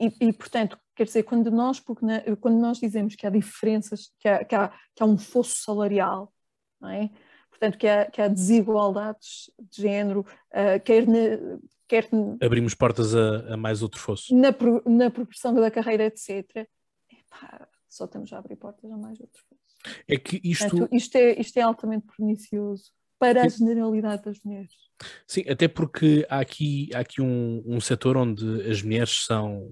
[0.00, 4.44] e, e, portanto, quer dizer, quando nós, quando nós dizemos que há diferenças, que há,
[4.44, 6.32] que há, que há um fosso salarial,
[6.80, 7.10] não é?
[7.58, 12.08] portanto, que há, que há desigualdades de género, uh, quer, na, quer.
[12.40, 14.34] Abrimos portas a, a, mais outro fosso.
[14.34, 14.54] Na,
[14.86, 16.68] na progressão da carreira, etc.
[17.10, 19.67] Epá, só estamos a abrir portas a mais outro fosso.
[20.06, 20.88] É que isto...
[20.92, 24.72] Isto, é, isto é altamente pernicioso para a generalidade das mulheres.
[25.26, 29.68] Sim, até porque há aqui, há aqui um, um setor onde as mulheres são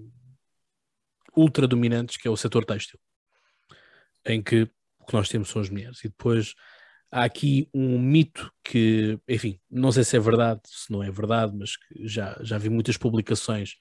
[1.36, 2.98] ultra dominantes, que é o setor têxtil,
[4.24, 4.62] em que
[4.98, 5.98] o que nós temos são as mulheres.
[6.04, 6.54] E depois
[7.10, 11.56] há aqui um mito que, enfim, não sei se é verdade, se não é verdade,
[11.56, 11.72] mas
[12.04, 13.74] já, já vi muitas publicações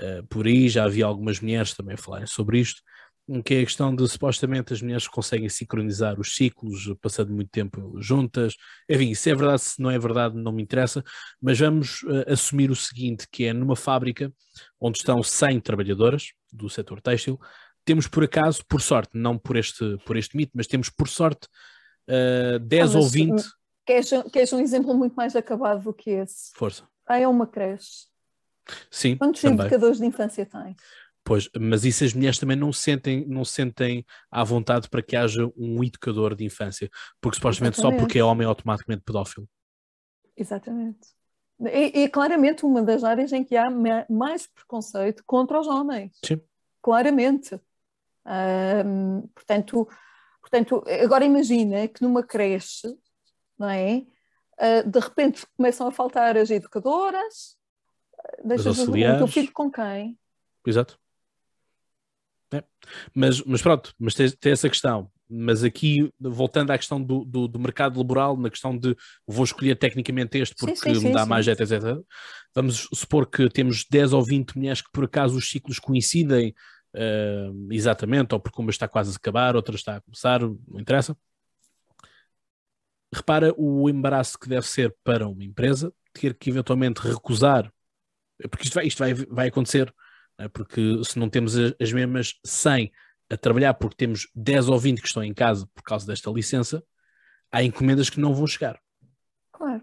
[0.00, 2.82] uh, por aí, já havia algumas mulheres também falarem sobre isto,
[3.44, 8.00] que é a questão de supostamente as mulheres conseguem sincronizar os ciclos, passando muito tempo
[8.00, 8.54] juntas.
[8.88, 11.04] Enfim, se é verdade, se não é verdade, não me interessa,
[11.40, 14.32] mas vamos uh, assumir o seguinte: que é numa fábrica
[14.80, 17.38] onde estão 100 trabalhadoras do setor têxtil,
[17.84, 21.46] temos por acaso, por sorte, não por este, por este mito, mas temos por sorte
[22.08, 23.42] uh, 10 ah, ou 20.
[23.86, 26.52] Queres, queres um exemplo muito mais acabado do que esse?
[26.54, 26.84] Força.
[27.06, 28.06] Ah, é uma creche.
[28.90, 29.16] Sim.
[29.16, 29.60] Quantos também.
[29.60, 30.76] indicadores de infância tem?
[31.24, 35.48] Pois, mas isso as mulheres também não sentem, não sentem à vontade para que haja
[35.56, 38.00] um educador de infância, porque supostamente Exatamente.
[38.00, 39.48] só porque é homem é automaticamente pedófilo.
[40.36, 41.08] Exatamente.
[41.60, 43.70] E, e, claramente uma das áreas em que há
[44.10, 46.18] mais preconceito contra os homens.
[46.24, 46.40] Sim.
[46.80, 47.60] Claramente.
[49.34, 49.88] Portanto,
[50.40, 52.88] portanto, agora imagina que numa creche,
[53.56, 54.04] não é?
[54.58, 57.56] Uh, de repente começam a faltar as educadoras,
[58.44, 60.18] deixas o teu filho com quem?
[60.66, 61.01] Exato.
[62.52, 62.62] É.
[63.14, 65.10] Mas, mas pronto, mas tem, tem, essa questão.
[65.28, 68.94] Mas aqui, voltando à questão do, do, do, mercado laboral, na questão de
[69.26, 71.98] vou escolher tecnicamente este porque sim, sim, me dá sim, mais jeito, etc.
[72.54, 76.54] Vamos supor que temos 10 ou 20 mulheres que por acaso os ciclos coincidem
[76.94, 81.16] uh, exatamente, ou porque uma está quase a acabar, outra está a começar, não interessa.
[83.14, 87.72] Repara o embaraço que deve ser para uma empresa ter que eventualmente recusar,
[88.50, 89.92] porque isto vai, isto vai, vai acontecer?
[90.48, 92.92] Porque se não temos as mesmas 100
[93.32, 96.84] a trabalhar porque temos 10 ou 20 que estão em casa por causa desta licença,
[97.50, 98.78] há encomendas que não vão chegar.
[99.50, 99.82] Claro.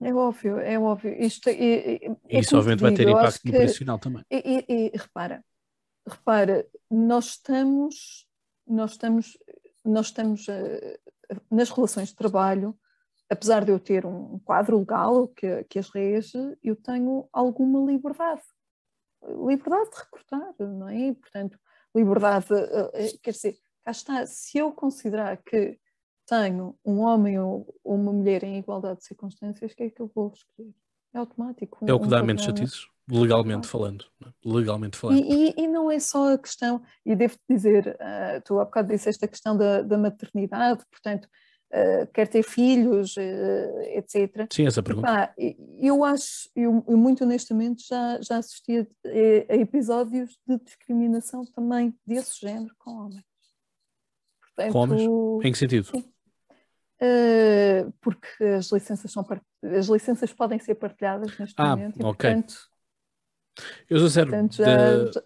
[0.00, 1.14] É óbvio, é óbvio.
[1.22, 4.24] Isto é, é, é Isso obviamente vai ter impacto no profissional também.
[4.30, 5.44] E, e, e, repara,
[6.08, 8.26] repara, nós estamos,
[8.66, 9.36] nós estamos,
[9.84, 10.98] nós estamos uh,
[11.50, 12.74] nas relações de trabalho,
[13.28, 18.42] apesar de eu ter um quadro legal que, que as rege, eu tenho alguma liberdade
[19.28, 20.98] liberdade de recrutar, não é?
[20.98, 21.58] E, portanto,
[21.94, 25.78] liberdade, eh, eh, quer dizer, cá está, se eu considerar que
[26.26, 30.10] tenho um homem ou uma mulher em igualdade de circunstâncias, o que é que eu
[30.14, 30.72] vou escolher?
[31.12, 31.84] É automático.
[31.86, 34.04] é o que um dá menos chatices, legalmente falando.
[34.24, 34.28] É?
[34.44, 35.18] Legalmente falando.
[35.18, 38.88] E, e, e, não é só a questão, e devo-te dizer, uh, tu há bocado
[38.88, 41.28] disseste a questão da, da maternidade, portanto,
[41.70, 44.46] uh, quer ter filhos, uh, etc.
[44.52, 45.34] Sim, essa pergunta.
[45.80, 51.94] eu acho, eu, eu, muito honestamente já, já assisti a, a, episódios de discriminação também
[52.06, 53.24] desse género com homens.
[54.40, 55.46] Portanto, com homens?
[55.46, 55.90] Em que sentido?
[57.02, 59.26] Uh, porque as licenças, são
[59.62, 61.98] as licenças podem ser partilhadas neste ah, momento.
[61.98, 62.30] E, ok.
[62.30, 62.70] Portanto,
[63.88, 65.22] eu sou sério, portanto, já, da,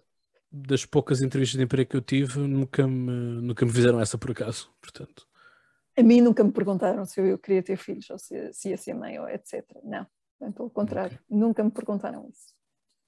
[0.53, 4.31] das poucas entrevistas de emprego que eu tive, nunca me, nunca me fizeram essa por
[4.31, 4.71] acaso.
[4.81, 5.27] Portanto,
[5.97, 8.95] a mim nunca me perguntaram se eu queria ter filhos ou se, se ia ser
[8.95, 9.65] mãe ou etc.
[9.83, 10.07] Não,
[10.53, 11.37] pelo contrário, okay.
[11.37, 12.53] nunca me perguntaram isso.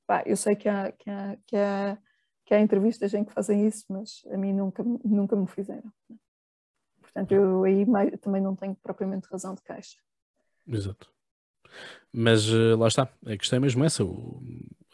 [0.06, 1.98] Pá, eu sei que há, que, há, que, há,
[2.44, 5.92] que há entrevistas em que fazem isso, mas a mim nunca, nunca me fizeram.
[7.00, 9.96] Portanto, eu aí mais, também não tenho propriamente razão de queixa.
[10.66, 11.10] Exato.
[12.12, 14.04] Mas uh, lá está, a questão é mesmo essa.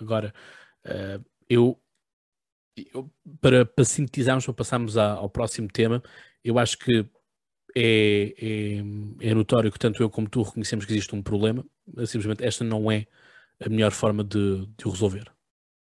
[0.01, 0.33] agora,
[0.87, 1.79] uh, eu,
[2.77, 6.03] eu, para, para sintetizarmos, para passarmos ao próximo tema,
[6.43, 7.07] eu acho que
[7.77, 11.65] é, é, é, notório que tanto eu como tu reconhecemos que existe um problema,
[12.07, 13.07] simplesmente esta não é
[13.65, 15.33] a melhor forma de, de o resolver.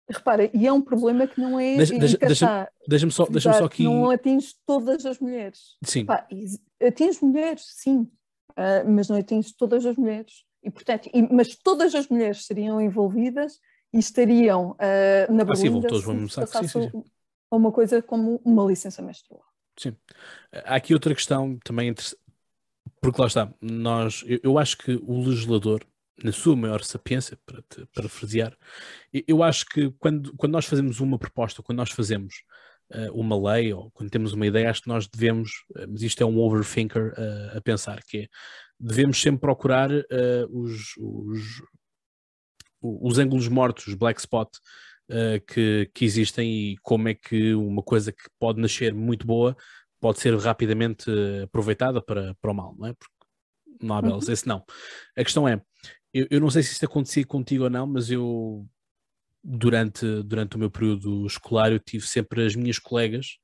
[0.08, 1.78] Repara, e é um problema que não é.
[1.78, 2.18] Deixa-me deixa,
[2.88, 3.84] deixa só, deixa só aqui.
[3.84, 5.78] Não atinge todas as mulheres.
[5.84, 6.06] Sim.
[6.06, 6.28] Pá,
[6.80, 8.02] atinge mulheres, sim,
[8.52, 10.46] uh, mas não atinge todas as mulheres.
[10.64, 13.60] E, portanto, e, mas todas as mulheres seriam envolvidas
[13.92, 17.04] e estariam uh, na berlinda ah, se passasse sim, sim, sim.
[17.50, 19.44] uma coisa como uma licença menstrual.
[19.78, 19.96] Sim.
[20.52, 21.94] Há aqui outra questão também
[23.02, 25.86] porque lá está, nós, eu, eu, acho que o legislador,
[26.24, 28.58] na sua maior sapiência, para te parafrasear,
[29.14, 32.44] eu, eu acho que quando, quando nós fazemos uma proposta, quando nós fazemos
[32.94, 36.22] uh, uma lei ou quando temos uma ideia, acho que nós devemos, uh, mas isto
[36.22, 38.28] é um overthinker uh, a pensar, que é,
[38.80, 39.90] devemos sempre procurar
[40.50, 41.62] os, os,
[42.82, 44.50] os ângulos mortos, os black spot,
[45.10, 49.56] uh, que, que existem e como é que uma coisa que pode nascer muito boa
[50.00, 51.10] pode ser rapidamente
[51.44, 52.94] aproveitada para, para o mal, não é?
[52.94, 53.14] Porque
[53.82, 54.34] não há belos, uhum.
[54.34, 54.64] esse não.
[55.18, 55.62] A questão é,
[56.14, 58.66] eu, eu não sei se isto acontecia contigo ou não, mas eu
[59.44, 63.38] durante, durante o meu período escolar eu tive sempre as minhas colegas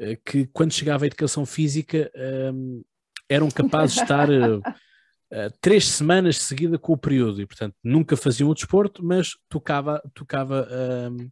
[0.00, 2.10] uh, que quando chegava a educação física
[2.52, 2.82] um,
[3.28, 4.28] eram capazes de estar
[5.32, 9.36] uh, três semanas de seguida com o período e, portanto, nunca faziam o desporto, mas
[9.48, 10.68] tocava, tocava
[11.10, 11.30] um,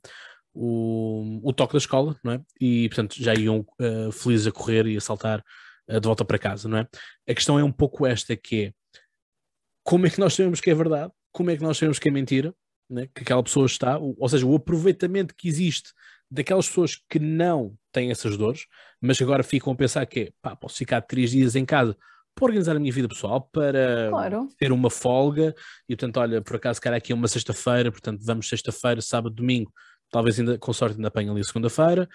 [0.55, 2.40] o, o toque da escola, não é?
[2.61, 5.44] E, portanto, já iam uh, felizes a correr e a saltar
[5.88, 6.88] uh, de volta para casa, não é?
[7.28, 8.72] A questão é um pouco esta, que é
[9.84, 12.12] como é que nós sabemos que é verdade, como é que nós sabemos que é
[12.12, 12.55] mentira,
[12.90, 13.09] né?
[13.14, 15.92] que aquela pessoa está, ou seja, o aproveitamento que existe
[16.30, 18.66] daquelas pessoas que não têm essas dores,
[19.01, 21.96] mas agora ficam a pensar que é, pá, posso ficar três dias em casa
[22.39, 24.49] para organizar a minha vida pessoal, para Claro.
[24.59, 25.55] ter uma folga,
[25.89, 29.72] e portanto, olha, por acaso, cara, aqui é uma sexta-feira, portanto, vamos sexta-feira, sábado, domingo,
[30.11, 32.09] talvez ainda, com sorte ainda apanho ali a segunda-feira.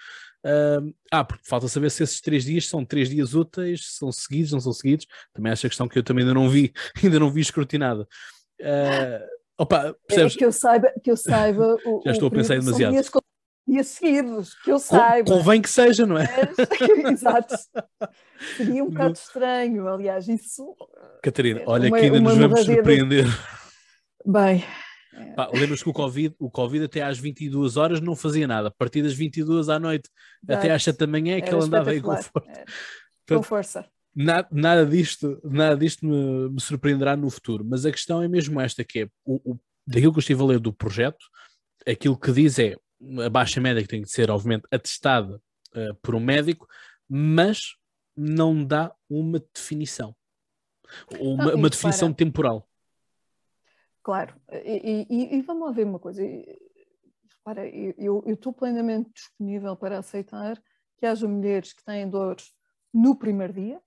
[0.44, 4.52] Ahm, ah, porque falta saber se esses três dias são três dias úteis, são seguidos,
[4.52, 5.06] não são seguidos.
[5.32, 6.70] Também essa questão que eu também ainda não vi,
[7.02, 8.06] ainda não vi escrutinada.
[8.62, 9.20] Ah,
[9.58, 10.36] opa, É percebes?
[10.36, 12.92] que eu saiba, que eu saiba o, Já estou o a pensar período são demasiado.
[12.92, 13.08] Dias,
[13.66, 15.30] com- dias seguidos, que eu saiba.
[15.30, 16.26] convém que seja, não é?
[16.58, 16.68] Mas-
[17.12, 17.54] Exato.
[18.56, 20.74] Seria um bocado estranho, aliás, isso.
[21.22, 23.26] Catarina, É, olha uma- que ainda nos vamos surpreender.
[24.26, 24.64] Bem,
[25.36, 28.66] Pá, Lembras que o Covid, o Covid até às 22 horas não fazia nada.
[28.66, 30.10] A partir das 22 à noite
[30.48, 32.30] até às 7 da manhã é que ele andava aí com força.
[32.34, 32.66] Portanto,
[33.28, 33.86] Com força.
[34.14, 38.60] nada, nada disto, nada disto me, me surpreenderá no futuro, mas a questão é mesmo
[38.60, 41.24] esta, que é o, o- daquilo que eu estive a ler do projeto,
[41.86, 42.74] aquilo que diz é
[43.24, 45.40] a baixa média que tem que ser, obviamente, atestada
[45.74, 46.66] eh, por um médico,
[47.08, 47.76] mas
[48.16, 50.14] não dá uma definição.
[51.18, 52.68] Uma, Não, e uma definição repara- temporal.
[54.02, 56.22] Claro, e, e- e vamos lá ver uma coisa.
[57.38, 60.62] Repara, eu estou plenamente disponível para aceitar
[60.98, 62.52] que haja mulheres que têm dores
[62.92, 63.80] no primeiro dia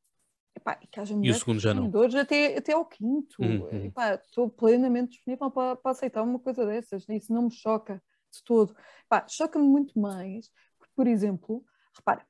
[0.55, 3.35] epá, e que haja mulheres que têm dores até, até ao quinto.
[3.39, 3.91] Uhum, uhum.
[4.23, 7.07] Estou plenamente disponível para, para aceitar uma coisa dessas.
[7.09, 8.01] Isso não me choca
[8.31, 8.75] de todo.
[9.05, 11.65] Epá, Choca-me muito mais, porque, por exemplo,
[11.95, 12.25] repara,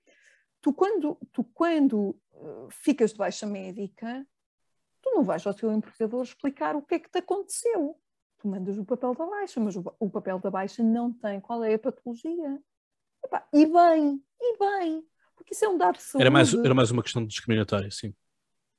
[0.61, 4.25] tu quando, tu quando eh, ficas de baixa médica,
[5.01, 7.99] tu não vais ao teu empregador explicar o que é que te aconteceu.
[8.39, 11.63] Tu mandas o papel da baixa, mas o, o papel da baixa não tem qual
[11.63, 12.59] é a patologia.
[13.25, 15.03] Epá, e bem, e bem,
[15.35, 16.21] porque isso é um dado de saúde.
[16.21, 18.13] Era mais, era mais uma questão discriminatória, sim.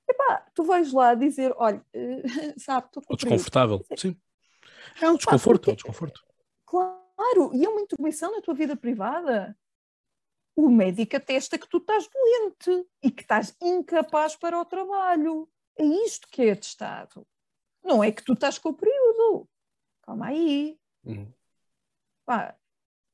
[0.08, 1.84] Epá, tu vais lá dizer, olha,
[2.56, 4.16] sabe, estou desconfortável, sim.
[5.02, 6.27] É um desconforto, é um porque- desconforto.
[7.18, 9.58] Claro, e é uma intervenção na tua vida privada.
[10.54, 15.48] O médico atesta que tu estás doente e que estás incapaz para o trabalho.
[15.76, 17.26] É isto que é atestado.
[17.82, 19.48] Não é que tu estás com o período.
[20.02, 20.78] Calma aí.
[21.04, 21.32] Uhum.
[22.24, 22.56] Pá,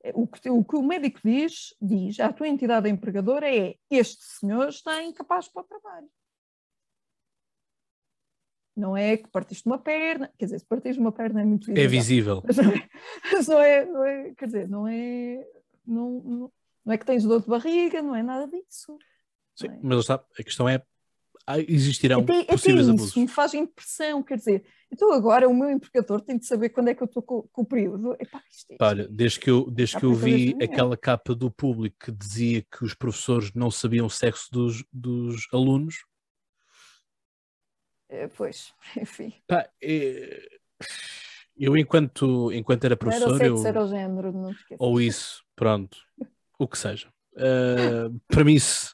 [0.02, 4.22] é, o, que, o que o médico diz, diz à tua entidade empregadora é este
[4.22, 6.10] senhor está incapaz para o trabalho.
[8.76, 11.86] Não é que partiste uma perna, quer dizer, se partiste uma perna é muito É
[11.86, 12.42] visível.
[12.44, 12.88] mas não é,
[13.32, 15.46] mas não é, não é- quer dizer, não é,
[15.86, 16.52] não, não,
[16.84, 18.98] não é que tens dor de barriga, não é nada disso.
[19.54, 19.78] Sim, é?
[19.82, 20.82] mas a questão é
[21.68, 23.14] existirão Até, até possíveis isso abusos.
[23.16, 26.94] me faz impressão, quer dizer, então agora o meu empregador tem de saber quando é
[26.94, 28.14] que eu estou com, com o período.
[28.18, 31.50] Epá, isto, é- Pá, Olha, desde que eu, desde que eu vi aquela capa do
[31.50, 36.13] público que dizia que os professores não sabiam o sexo dos, dos alunos, é,
[38.36, 40.48] pois, enfim, pá, é-
[41.56, 45.98] eu enquanto, enquanto era não era professor, eu, era o género, não ou isso, pronto,
[46.58, 47.08] o que seja.
[47.36, 48.92] Ah, para mim, se-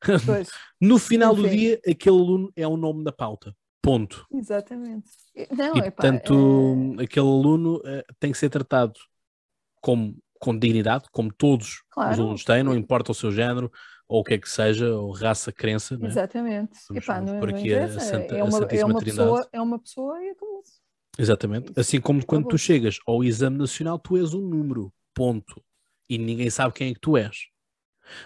[0.80, 1.56] no final do Enfim.
[1.56, 3.54] dia, aquele aluno é o nome da pauta.
[3.82, 4.26] Ponto.
[4.32, 5.10] exatamente.
[5.56, 6.34] Não, e epá, portanto,
[7.00, 8.92] é, aquele aluno eh, tem que ser tratado
[9.80, 12.20] como, com dignidade, como todos os Claro.
[12.22, 13.70] alunos têm, não importa o seu género,
[14.10, 16.08] ou o que é que seja, ou raça, crença, não é?
[16.10, 16.72] Exatamente.
[16.88, 19.28] Vamos- Epá, vamos não, não aqui a Santa- é a uma, é Santíssima uma Trindade.
[19.30, 20.72] pessoa, é uma pessoa e acabou-se.
[21.18, 21.70] Exatamente.
[21.70, 21.80] Isso.
[21.80, 25.62] Assim como quando tu chegas ao exame nacional, tu és um número, ponto.
[26.08, 27.36] E ninguém sabe quem é que tu és.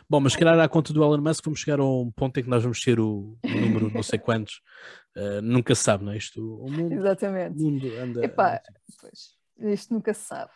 [0.09, 2.43] Bom, mas se calhar à conta do Elon Musk vamos chegar a um ponto em
[2.43, 4.61] que nós vamos ser o, o número não sei quantos.
[5.17, 6.17] Eh, nunca se sabe, não é?
[6.17, 7.57] Isto, o mundo, o Exatamente.
[7.63, 8.25] mundo anda.
[8.25, 8.61] Epá,
[9.01, 9.37] Pois,
[9.73, 10.51] isto nunca se sabe.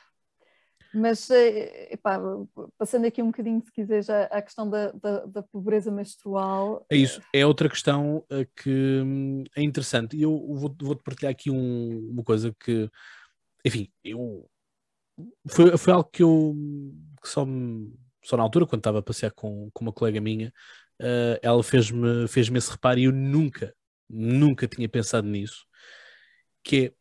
[0.94, 2.18] Mas, eh, epá,
[2.78, 6.86] passando aqui um bocadinho, se quiser, já à questão da, da, da pobreza menstrual.
[6.90, 8.70] É isso, é outra questão eh, que
[9.04, 10.16] hum, é interessante.
[10.16, 12.90] E eu vou- vou-te partilhar aqui um- uma coisa que,
[13.64, 14.48] enfim, eu
[15.48, 16.54] foi, foi algo que eu
[17.22, 17.44] que só,
[18.24, 20.52] só na altura, quando estava a passear com, com uma colega minha,
[21.00, 23.74] eh, ela fez-me fez esse reparo e eu nunca,
[24.08, 25.66] nunca tinha pensado nisso,
[26.62, 26.92] que é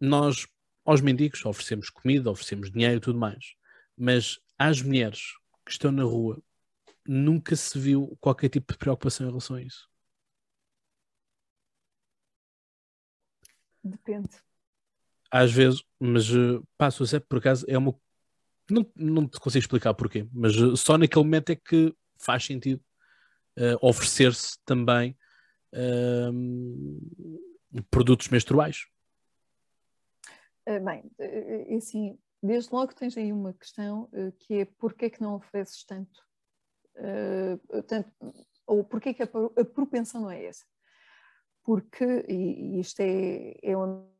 [0.00, 0.46] nós
[0.84, 3.54] aos mendigos oferecemos comida, oferecemos dinheiro e tudo mais,
[3.96, 5.20] mas às mulheres
[5.64, 6.42] que estão na rua
[7.06, 9.88] nunca se viu qualquer tipo de preocupação em relação a isso.
[13.82, 14.30] Depende.
[15.30, 17.94] Às vezes, mas uh, passo a ser, por acaso, é uma.
[18.70, 22.80] Não, não te consigo explicar porquê, mas uh, só naquele momento é que faz sentido
[23.58, 25.16] uh, oferecer-se também
[25.74, 26.32] uh,
[27.90, 28.86] produtos menstruais.
[30.66, 34.08] Eh, Bem, eh, eh, assim, desde logo tens aí uma questão
[34.40, 36.20] que é porquê que não ofereces tanto?
[37.86, 38.12] Tanto
[38.66, 40.64] ou porquê que a, pro- a propensão não é essa?
[41.64, 43.72] Porque, e, isto é, é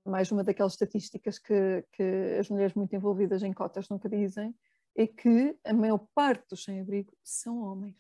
[0.05, 4.55] mais uma daquelas estatísticas que, que as mulheres muito envolvidas em cotas nunca dizem,
[4.97, 7.97] é que a maior parte dos sem-abrigo são homens,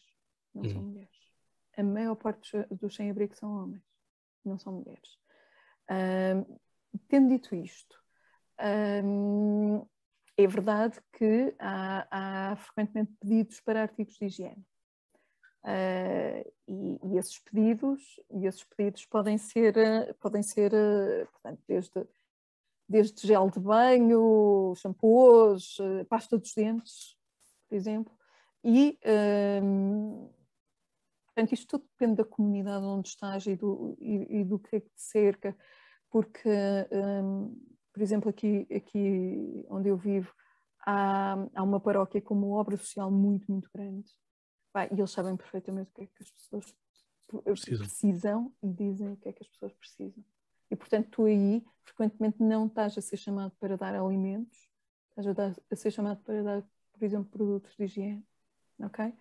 [0.54, 0.88] não são uhum.
[0.88, 1.16] mulheres.
[1.76, 3.82] A maior parte dos sem-abrigo são homens,
[4.44, 5.18] não são mulheres.
[7.08, 8.01] Tendo dito isto,
[8.58, 12.06] é verdade que há,
[12.52, 14.64] há, frequentemente pedidos para artigos de higiene.
[15.64, 19.74] Uh, e, e, esses pedidos, e esses pedidos podem ser,
[20.20, 20.72] podem ser
[21.30, 22.06] portanto, desde,
[22.88, 25.78] desde gel de banho, shampoos,
[26.08, 27.16] pasta dos dentes,
[27.68, 28.12] por exemplo,
[28.64, 28.98] e
[31.26, 34.80] portanto, isto tudo depende da comunidade onde estás e do, e, e do que é
[34.80, 35.56] que te cerca,
[36.10, 36.50] porque
[36.90, 37.56] um,
[37.92, 40.32] por exemplo, aqui, aqui onde eu vivo,
[40.86, 44.10] há, há uma paróquia com uma obra social muito, muito grande.
[44.90, 46.74] e eles sabem perfeitamente o que é que as pessoas
[47.44, 47.86] precisam.
[47.86, 50.24] precisam e dizem o que é que as pessoas precisam.
[50.70, 54.70] E, portanto, tu aí frequentemente não estás a ser chamado para dar alimentos,
[55.10, 56.62] estás a, dar, a ser chamado para dar,
[56.92, 58.26] por exemplo, produtos de higiene.
[58.80, 59.12] Ok?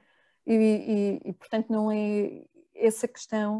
[0.45, 3.59] E, e, e portanto, não é essa questão,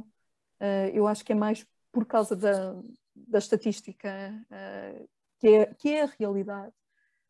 [0.60, 2.82] uh, eu acho que é mais por causa da,
[3.16, 4.10] da estatística,
[4.52, 5.10] uh,
[5.40, 6.74] que, é, que é a realidade,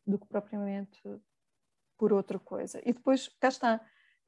[0.06, 1.00] do que propriamente
[1.96, 2.80] por outra coisa.
[2.84, 3.80] E depois, cá está,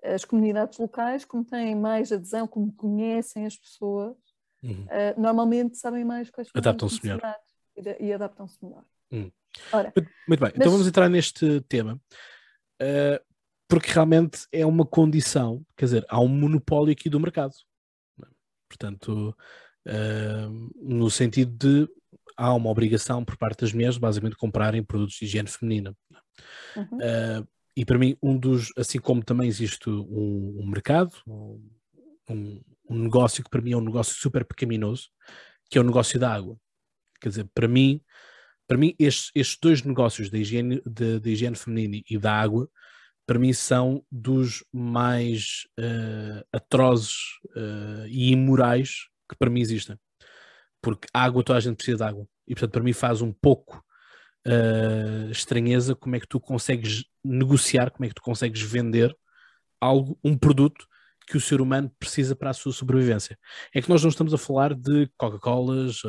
[0.03, 4.17] as comunidades locais, como têm mais adesão, como conhecem as pessoas,
[4.63, 4.85] uhum.
[4.85, 7.21] uh, normalmente sabem mais quais são adaptam-se melhor
[7.77, 8.85] e, e adaptam-se melhor.
[9.11, 9.33] Uhum.
[9.73, 10.57] Ora, muito, muito, bem, então mas...
[10.57, 12.01] então vamos entrar neste tema.
[12.81, 13.35] Uh,
[13.69, 17.55] porque realmente é uma condição, quer dizer, há um monopólio aqui do mercado.
[18.69, 19.37] Portanto,
[19.87, 21.89] uh, no sentido de
[22.37, 25.97] há uma obrigação por parte das mulheres, basicamente, comprarem produtos de higiene feminina.
[26.76, 26.99] Uhum.
[26.99, 31.61] Uh, e para mim, um dos, assim como também existe um, um mercado, um,
[32.28, 32.62] um,
[33.03, 35.09] negócio que para mim é um negócio super pecaminoso,
[35.68, 36.57] que é o negócio da água.
[37.20, 38.01] Quer dizer, para mim,
[38.68, 42.68] para mim estes, estes dois negócios da higiene, de, de higiene feminina e da água,
[43.26, 47.14] para mim são dos mais uh, atrozes
[47.57, 49.99] uh, e imorais que para mim existem.
[50.83, 52.27] Porque água, toda a gente precisa de água.
[52.47, 53.83] E portanto, para mim faz um pouco
[54.47, 59.16] uh, estranheza como é que tu consegues negociar, como é que tu consegues vender
[59.81, 60.87] algo, um produto
[61.27, 63.39] que o ser humano precisa para a sua sobrevivência.
[63.75, 66.03] É que nós não estamos a falar de Coca-Colas,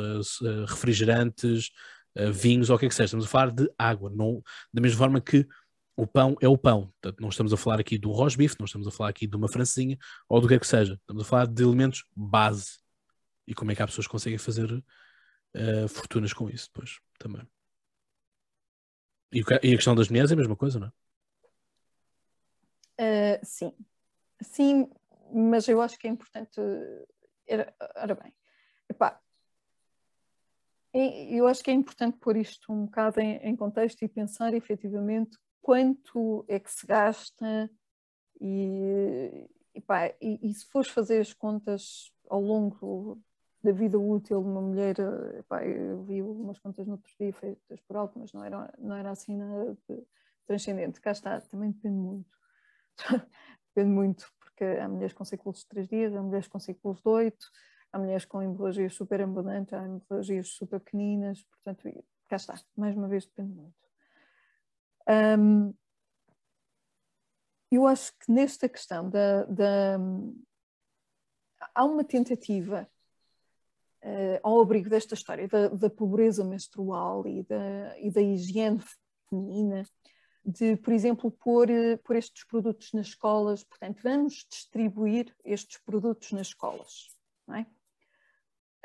[0.68, 1.70] refrigerantes,
[2.32, 4.42] vinhos ou o que é que seja, estamos a falar de água, não,
[4.72, 5.46] da mesma forma que
[5.96, 6.92] o pão é o pão.
[7.00, 9.48] Portanto, não estamos a falar aqui do rosbife, não estamos a falar aqui de uma
[9.48, 9.96] francesinha
[10.28, 10.94] ou do que é que seja.
[10.94, 12.78] Estamos a falar de elementos base.
[13.46, 17.46] E como é que há pessoas que conseguem fazer uh, fortunas com isso depois também.
[19.32, 20.92] E, e, a questão das mulheres é a mesma coisa, não
[22.98, 23.36] é?
[23.38, 23.72] Uh, sim.
[24.40, 24.90] Sim,
[25.32, 26.60] mas eu acho que é importante.
[27.96, 28.34] Ora bem,
[28.88, 29.20] epá,
[30.92, 35.38] eu acho que é importante pôr isto um bocado em, em contexto e pensar efetivamente
[35.60, 37.70] quanto é que se gasta
[38.40, 43.20] e, e, e, se fores fazer as contas ao longo
[43.66, 44.94] da vida útil de uma mulher,
[45.48, 48.94] pá, eu vi umas contas no outro dia feitas por alto, mas não era, não
[48.94, 50.06] era assim nada de
[50.46, 51.00] transcendente.
[51.00, 52.30] Cá está, também depende muito.
[53.74, 57.08] depende muito, porque há mulheres com ciclos de três dias, há mulheres com ciclos de
[57.08, 57.50] oito,
[57.92, 63.08] há mulheres com hemorragias super abundantes, há hemorragias super pequeninas, portanto, cá está, mais uma
[63.08, 63.74] vez depende muito.
[65.08, 65.74] Um,
[67.70, 69.98] eu acho que nesta questão da, da
[71.74, 72.88] há uma tentativa
[74.06, 78.80] uh, ao abrigo desta história da, da, pobreza menstrual e da, e da higiene
[79.28, 79.84] feminina
[80.44, 81.68] de, por exemplo, pôr,
[82.04, 87.08] pôr estes produtos nas escolas, portanto, vamos distribuir estes produtos nas escolas,
[87.46, 87.66] não é?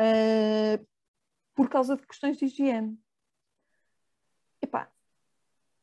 [0.01, 0.87] Uh,
[1.53, 2.99] por causa de questões de higiene.
[4.59, 4.91] Epá,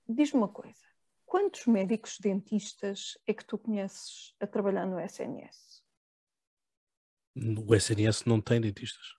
[0.09, 0.81] Diz-me uma coisa:
[1.27, 5.85] quantos médicos dentistas é que tu conheces a trabalhar no SNS?
[7.37, 9.18] O SNS não tem dentistas.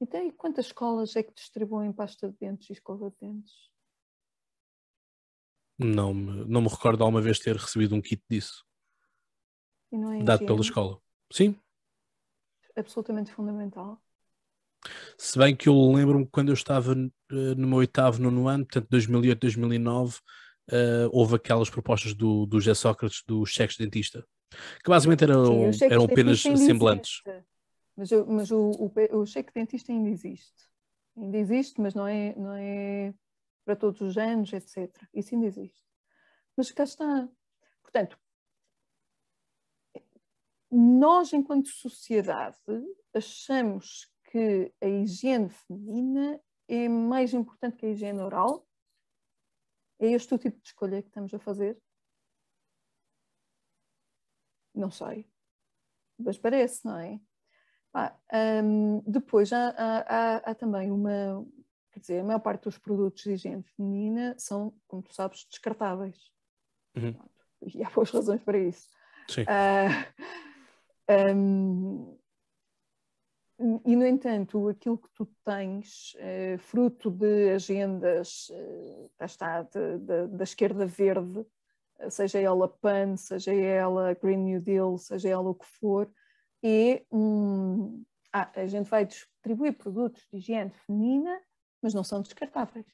[0.00, 3.54] Então, e quantas escolas é que distribuem pasta de dentes e escova de dentes?
[5.78, 8.64] Não me, não me recordo alguma vez ter recebido um kit disso.
[9.92, 11.00] É dado pela escola.
[11.32, 11.56] Sim.
[12.74, 14.02] Absolutamente fundamental.
[15.18, 18.88] Se bem que eu lembro-me quando eu estava uh, no meu oitavo, nono ano, portanto
[18.90, 20.18] 2008, 2009,
[20.70, 24.26] uh, houve aquelas propostas do, do José Sócrates dos cheques de dentista,
[24.84, 27.22] que basicamente eram, Sim, eram apenas semblantes.
[27.96, 30.68] Mas, eu, mas o, o, o, cheque de dentista ainda existe.
[31.16, 33.14] Ainda existe, mas não é, não é
[33.64, 34.92] para todos os anos, etc.
[35.14, 35.82] Isso ainda existe.
[36.56, 37.28] Mas cá está.
[37.82, 38.18] Portanto,
[40.70, 42.58] nós, enquanto sociedade,
[43.14, 48.66] achamos que a higiene feminina é mais importante que a higiene oral
[49.98, 51.80] É este o tipo de escolha que estamos a fazer?
[54.74, 55.26] Não sei,
[56.18, 57.18] mas parece, não é?
[57.98, 58.14] Ah,
[58.62, 61.46] um, depois há, há, há, também uma,
[61.90, 66.30] quer dizer, a maior parte dos produtos de higiene feminina são, como tu sabes, descartáveis.
[66.94, 67.14] Uhum.
[67.74, 68.86] E há boas razões para isso.
[69.30, 69.44] Sim.
[69.44, 72.18] Uh, um,
[73.86, 80.26] e, no entanto, aquilo que tu tens, eh, fruto de agendas, eh, está, de, de,
[80.26, 81.46] da esquerda verde,
[82.10, 86.06] seja ela PAN, seja ela Green New Deal, seja ela o que for,
[86.62, 88.04] é um.
[88.32, 91.40] Ah, a gente vai distribuir produtos de higiene feminina,
[91.80, 92.86] mas não são descartáveis.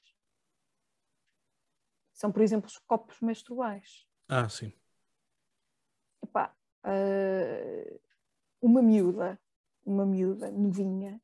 [2.12, 4.06] São, por exemplo, os copos menstruais.
[4.28, 4.72] Ah, sim.
[6.22, 6.54] Epá,
[6.84, 8.00] uh,
[8.60, 9.40] uma miúda
[9.84, 11.20] uma miúda novinha,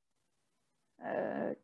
[0.98, 1.56] uh,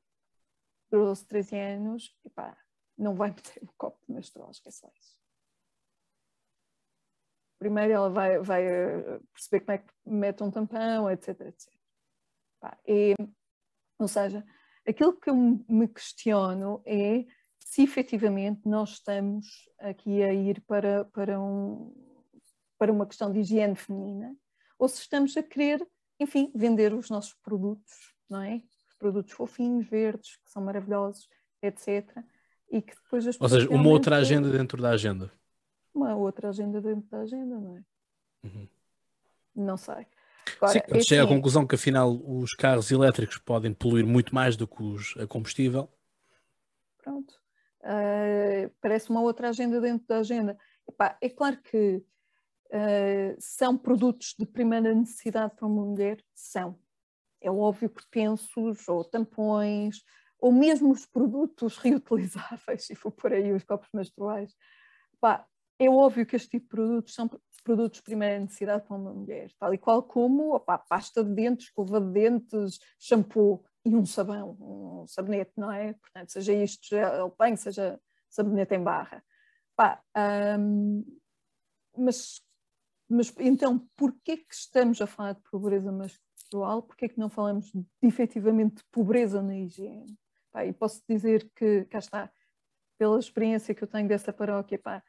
[0.90, 2.56] 12, 13 anos, e pá,
[2.96, 5.16] não vai meter um copo menstrual, esquece isso.
[7.64, 11.72] Primeiro ela vai, vai ah, perceber como é que mete um tampão, etc, etc.
[12.86, 13.14] E,
[13.98, 14.44] ou seja,
[14.86, 17.24] aquilo que eu me questiono é
[17.58, 19.46] se efetivamente nós estamos
[19.78, 21.90] aqui a ir para, para, um,
[22.76, 24.36] para uma questão de higiene feminina
[24.78, 25.86] ou se estamos a querer
[26.20, 28.62] enfim, vender os nossos produtos, não é?
[28.88, 31.28] Os produtos fofinhos, verdes, que são maravilhosos,
[31.62, 32.06] etc.
[32.70, 35.32] E que depois as Ou seja, uma outra agenda dentro da agenda.
[35.94, 37.84] Uma outra agenda dentro da agenda, não é?
[38.44, 38.68] Uhum.
[39.54, 40.06] Não sei.
[40.56, 44.34] Agora, Sim, é chega à assim, conclusão que afinal os carros elétricos podem poluir muito
[44.34, 45.88] mais do que os a combustível.
[46.98, 47.40] Pronto.
[47.80, 50.58] Uh, parece uma outra agenda dentro da agenda.
[50.88, 52.04] Epá, é claro que
[52.74, 56.18] Uh, são produtos de primeira necessidade para uma mulher?
[56.34, 56.76] São.
[57.40, 60.02] É óbvio que pensos, ou tampões,
[60.40, 64.52] ou mesmo os produtos reutilizáveis, se for por aí os copos menstruais.
[65.20, 65.46] Pá,
[65.78, 67.28] é óbvio que este tipo de produtos são
[67.62, 71.66] produtos de primeira necessidade para uma mulher, tal e qual como opa, pasta de dentes,
[71.66, 75.94] escova de dentes, shampoo e um sabão, um sabonete, não é?
[75.94, 77.98] Portanto, seja isto gel banho, seja
[78.28, 79.24] sabonete em barra.
[79.76, 80.00] Pá,
[80.58, 81.04] hum,
[81.96, 82.40] mas
[83.08, 86.82] mas então, porquê que estamos a falar de pobreza menstrual?
[86.82, 90.18] Porquê que não falamos de, efetivamente de pobreza na higiene?
[90.50, 92.32] Pá, e posso dizer que, cá está,
[92.98, 95.02] pela experiência que eu tenho dessa paróquia, pá,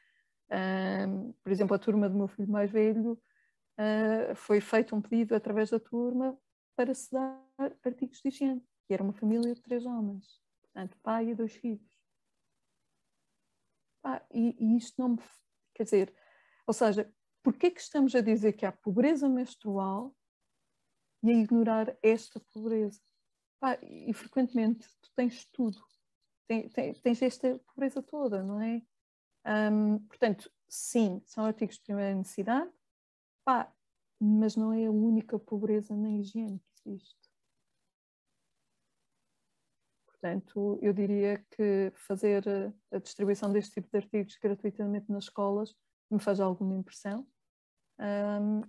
[0.51, 3.13] um, por exemplo, a turma do meu filho mais velho,
[3.79, 6.37] uh, foi feito um pedido através da turma
[6.75, 7.41] para se dar
[7.83, 11.95] artigos de higiene, que era uma família de três homens, portanto, pai e dois filhos.
[14.01, 15.19] Pá, e, e isto não me.
[15.73, 16.13] Quer dizer,
[16.67, 17.11] ou seja,
[17.45, 20.15] Porquê que estamos a dizer que há pobreza menstrual
[21.21, 22.99] e a ignorar esta pobreza?
[23.59, 25.79] Pá, e frequentemente tu tens tudo,
[26.47, 28.81] tens esta pobreza toda, não é?
[29.45, 32.71] Um, portanto, sim, são artigos de primeira necessidade,
[33.43, 33.71] pá,
[34.19, 37.29] mas não é a única pobreza na higiene que existe.
[40.07, 42.43] Portanto, eu diria que fazer
[42.91, 45.75] a distribuição deste tipo de artigos gratuitamente nas escolas
[46.09, 47.27] me faz alguma impressão.
[47.99, 48.61] Um,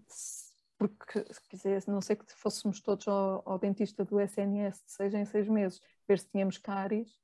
[0.79, 5.15] porque, quer dizer, não sei que fôssemos todos ao, ao, dentista do SNS de seis
[5.15, 7.19] em seis meses, ver se tínhamos cáries,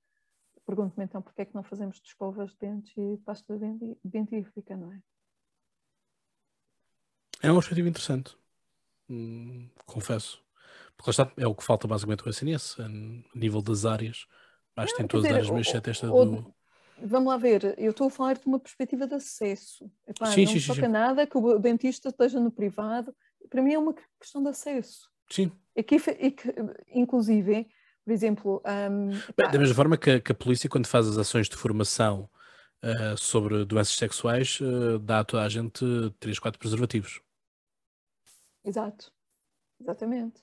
[0.73, 3.55] pergunto-me então porque é que não fazemos de escovas de dentes e pasta
[4.03, 5.03] dentífrica, não é?
[7.43, 8.35] É um objetivo interessante,
[9.11, 10.43] hum, confesso.
[10.97, 12.89] Porque está, é o que falta basicamente o SNS, a
[13.37, 14.27] nível das áreas.
[14.77, 16.55] Acho que tem todas dizer, as áreas, mas exceto esta do
[17.05, 19.91] vamos lá ver, eu estou a falar de uma perspectiva de acesso.
[20.07, 20.93] Epá, sim, não sim, toca sim.
[20.93, 23.15] nada que o dentista esteja no privado.
[23.51, 25.11] Para mim é uma questão de acesso.
[25.29, 25.51] Sim.
[25.75, 26.55] E que, e que
[26.95, 27.69] inclusive,
[28.05, 28.63] por exemplo...
[28.67, 31.57] Um, Bem, da mesma forma que a, que a, polícia, quando faz as ações de
[31.57, 32.29] formação
[32.83, 35.85] uh, sobre doenças sexuais, uh, dá a toda a gente
[36.19, 37.21] 3, 4 preservativos.
[38.65, 39.13] Exato.
[39.81, 40.43] Exatamente.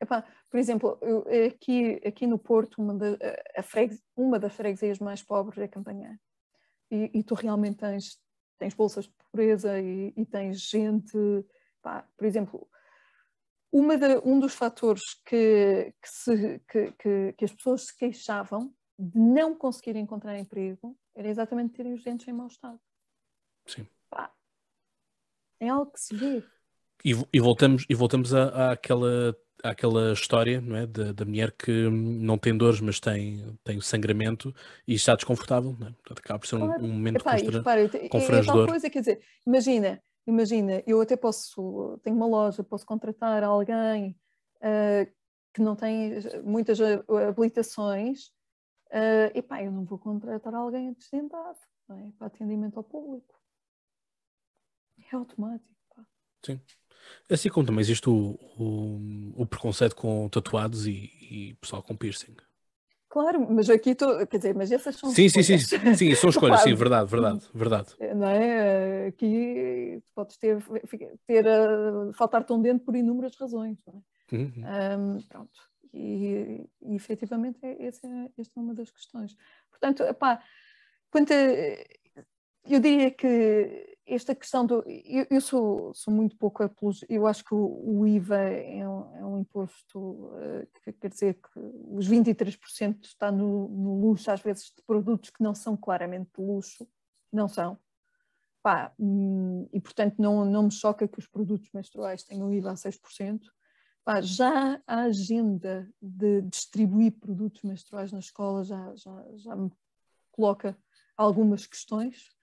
[0.00, 3.16] Epá, por exemplo, eu, aqui, aqui no Porto, uma, da,
[3.56, 6.18] a fregues, uma das freguesias mais pobres é Campanhã.
[6.90, 8.18] E, e tu realmente tens,
[8.58, 11.16] tens bolsas de pobreza e, e tens gente.
[11.82, 12.68] Pá, por exemplo,
[13.80, 19.54] de, um dos fatores que, que, se, que, que, as pessoas se queixavam de não
[19.54, 22.78] conseguir encontrar emprego era exatamente terem os dentes em mau estado.
[23.66, 23.86] Sim.
[24.08, 24.32] Pá,
[25.60, 26.44] é algo que se vê.
[27.04, 31.88] E, e voltamos, e voltamos à, àquela aquela história não é, da, da, mulher que
[31.90, 34.54] não tem dores, mas tem, tem sangramento
[34.86, 35.76] e está desconfortável.
[35.78, 35.94] Não é?
[36.10, 37.32] Acaba por ser um, um momento Epá,
[38.08, 38.62] constrangedor.
[38.62, 43.42] É, é coisa, quer dizer, imagina, imagina, eu até posso, tenho uma loja, posso contratar
[43.44, 44.18] alguém
[44.56, 45.12] uh,
[45.54, 48.28] que não tem muitas habilitações,
[48.88, 51.58] uh, epá, eu não vou contratar alguém desdentado.
[51.90, 52.10] é?
[52.18, 53.34] para atendimento ao público.
[55.10, 55.74] É automático.
[55.94, 56.06] Pá.
[56.44, 56.60] Sim.
[57.30, 62.36] Assim como também existe o, o, o preconceito com tatuados e, e pessoal com piercing.
[63.16, 65.46] Claro, mas aqui estou, quer dizer, mas essas são sim, escolhas.
[65.46, 67.94] Sim, sim, sim, são escolhas, sim, verdade, verdade, verdade.
[68.14, 69.06] Não é?
[69.06, 70.62] Aqui podes ter,
[71.26, 74.36] ter uh, faltar-te um dente por inúmeras razões, é?
[74.36, 74.52] Uhum.
[74.58, 75.58] Um, pronto,
[75.94, 79.34] e, e efetivamente é, essa, é, esta é uma das questões.
[79.70, 80.38] Portanto, pá,
[81.10, 81.36] quanto a,
[82.68, 84.84] eu diria que esta questão do.
[84.86, 87.06] Eu, eu sou, sou muito pouco apologista.
[87.08, 91.34] Eu acho que o, o IVA é um, é um imposto uh, que quer dizer
[91.34, 91.58] que
[91.90, 96.44] os 23% está no, no, luxo, às vezes, de produtos que não são claramente de
[96.44, 96.88] luxo.
[97.32, 97.78] Não são.
[98.62, 102.74] Pá, hum, e portanto não, não me choca que os produtos menstruais tenham IVA a
[102.74, 103.40] 6%.
[104.04, 109.70] Pá, já a agenda de distribuir produtos menstruais na escola já, já, já me
[110.30, 110.76] coloca
[111.16, 112.35] algumas questões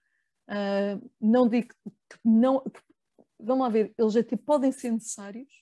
[0.48, 2.60] Uh, não digo que não.
[2.60, 2.80] Que,
[3.38, 5.52] vamos lá ver, eles até podem ser necessários,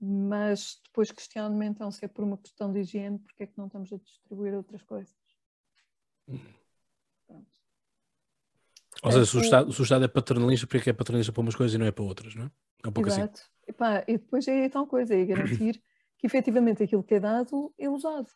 [0.00, 3.66] mas depois questiono-me então se é por uma questão de higiene, porque é que não
[3.66, 5.14] estamos a distribuir outras coisas.
[7.26, 7.54] Pronto.
[9.02, 11.54] Ou seja, se o, Estado, se o Estado é paternalista, porque é paternalista para umas
[11.54, 12.50] coisas e não é para outras, não é?
[12.84, 13.20] É um pouco assim.
[13.20, 13.40] Exato.
[13.40, 13.50] assim.
[13.66, 15.82] Epá, e depois é tal coisa, é garantir
[16.18, 18.28] que efetivamente aquilo que é dado é usado.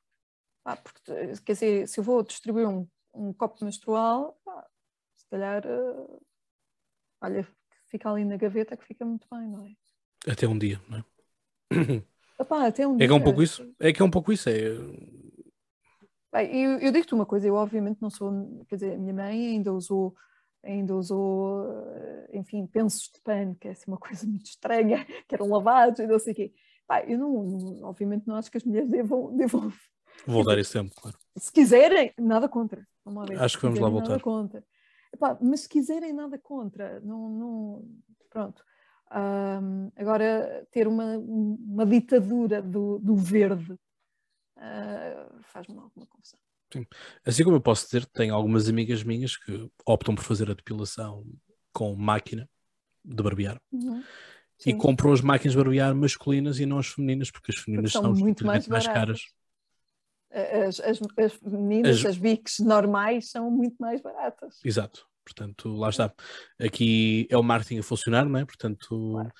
[0.64, 1.00] Ah, porque,
[1.44, 4.66] quer dizer, se eu vou distribuir um um copo menstrual, pá,
[5.16, 6.22] se calhar, uh,
[7.20, 7.46] olha,
[7.86, 9.72] fica ali na gaveta que fica muito bem, não é?
[10.30, 11.04] Até um dia, não é?
[12.40, 13.06] Epá, até um é dia.
[13.08, 13.74] que é um pouco isso.
[13.80, 14.48] É que é um pouco isso.
[14.48, 14.70] É...
[16.32, 19.48] Bem, eu, eu digo-te uma coisa, eu obviamente não sou, quer dizer, a minha mãe
[19.48, 20.14] ainda usou
[20.62, 25.34] ainda usou, eh, enfim, pensos de pano, que é assim uma coisa muito estranha, que
[25.34, 26.52] eram lavados e não sei o quê.
[26.86, 29.72] Pá, eu não, não, obviamente não acho que as mulheres devam, devam
[30.26, 31.16] Voltar esse tempo, claro.
[31.36, 32.86] Se quiserem, nada contra.
[33.38, 34.20] Acho que vamos lá voltar.
[34.20, 34.64] Contra.
[35.12, 37.88] Epá, mas se quiserem nada contra, não, não
[38.30, 38.62] pronto.
[39.10, 46.38] Um, agora ter uma, uma ditadura do, do verde uh, faz-me alguma confusão.
[46.70, 46.86] Sim.
[47.24, 51.24] Assim como eu posso dizer, tenho algumas amigas minhas que optam por fazer a depilação
[51.72, 52.48] com máquina
[53.02, 53.58] de barbear.
[53.72, 54.02] Uhum.
[54.66, 58.06] E compram as máquinas de barbear masculinas e não as femininas, porque as femininas porque
[58.06, 59.20] são, são muito mais, mais caras.
[60.30, 62.06] As, as, as meninas, as...
[62.06, 64.60] as bics normais são muito mais baratas.
[64.64, 65.06] Exato.
[65.24, 66.12] Portanto, lá está.
[66.58, 68.44] Aqui é o marketing a funcionar, não é?
[68.44, 69.32] Portanto, claro.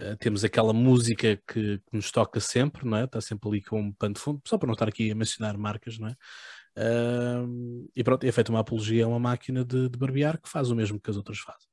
[0.00, 3.04] uh, temos aquela música que, que, nos toca sempre, não é?
[3.04, 5.58] Está sempre ali com um pano de fundo, só para não estar aqui a mencionar
[5.58, 6.16] marcas, não é?
[6.78, 10.70] Uh, e pronto, é feita uma apologia a uma máquina de, de barbear que faz
[10.70, 11.68] o mesmo que as outras fazem.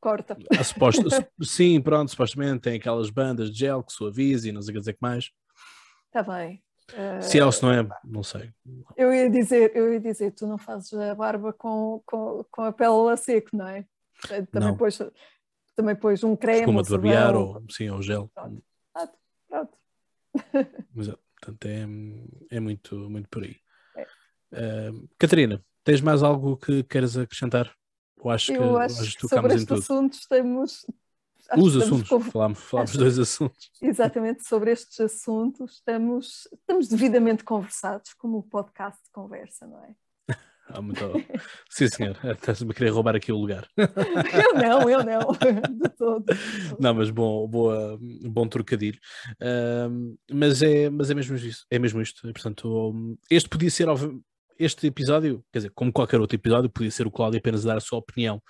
[0.00, 0.36] corta.
[0.64, 1.08] Suposto,
[1.44, 4.80] sim, pronto, supostamente tem aquelas bandas de gel que suaviza e não sei o que
[4.80, 5.30] dizer que mais.
[6.14, 6.62] Está bem.
[7.22, 8.52] Se é ou se não é, não sei.
[8.96, 12.72] Eu ia dizer, eu ia dizer, tu não fazes a barba com, com, com a
[12.72, 13.86] pele a seco, não é?
[14.28, 14.76] Também não.
[14.76, 14.98] Pôs,
[15.74, 16.60] também pôs um creme.
[16.60, 18.30] Espuma de barbear ou, sim, ou gel.
[18.34, 18.62] Pronto.
[19.48, 19.78] pronto.
[20.94, 21.22] Exato.
[21.40, 23.56] Portanto, é, é muito, muito por aí.
[23.96, 24.90] É.
[24.90, 27.74] Uh, Catarina, tens mais algo que queres acrescentar?
[28.22, 30.86] Eu acho eu que, acho que sobre este assunto estamos,
[31.56, 32.20] os assuntos, com...
[32.20, 33.70] falámos, falámos dois assuntos.
[33.80, 39.94] Exatamente, sobre estes assuntos estamos, estamos devidamente conversados, como o podcast conversa, não é?
[40.68, 41.00] Ah, muito
[41.68, 42.18] Sim, senhor.
[42.24, 43.68] Estás-me a querer roubar aqui o lugar.
[43.76, 45.32] Eu não, eu não,
[45.70, 46.24] de todo.
[46.78, 48.98] Não, mas bom, boa, bom trocadilho.
[49.34, 52.22] Uh, mas, é, mas é mesmo isso, é mesmo isto.
[52.22, 52.94] Portanto,
[53.30, 53.86] este podia ser,
[54.58, 57.80] este episódio, quer dizer, como qualquer outro episódio, podia ser o Cláudio apenas dar a
[57.80, 58.40] sua opinião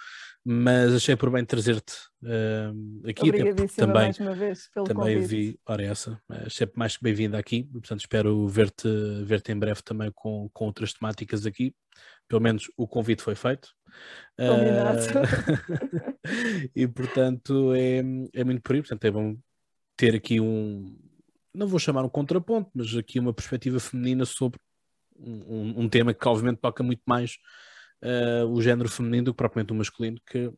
[0.45, 3.29] mas achei por bem trazer-te uh, aqui.
[3.29, 5.29] Obrigadíssima também, mais uma vez pelo também convite.
[5.29, 8.89] vi, ora essa, achei mais que bem-vinda aqui, portanto espero ver-te
[9.25, 11.75] ver em breve também com, com outras temáticas aqui,
[12.29, 13.69] pelo menos o convite foi feito.
[14.37, 14.99] Combinado.
[15.01, 17.99] Uh, e portanto é,
[18.33, 19.37] é muito por aí, portanto é bom
[19.97, 20.97] ter aqui um,
[21.55, 24.59] não vou chamar um contraponto, mas aqui uma perspectiva feminina sobre
[25.17, 27.37] um, um tema que obviamente toca muito mais
[28.03, 30.53] uh, o género feminino do que propriamente o masculino, que,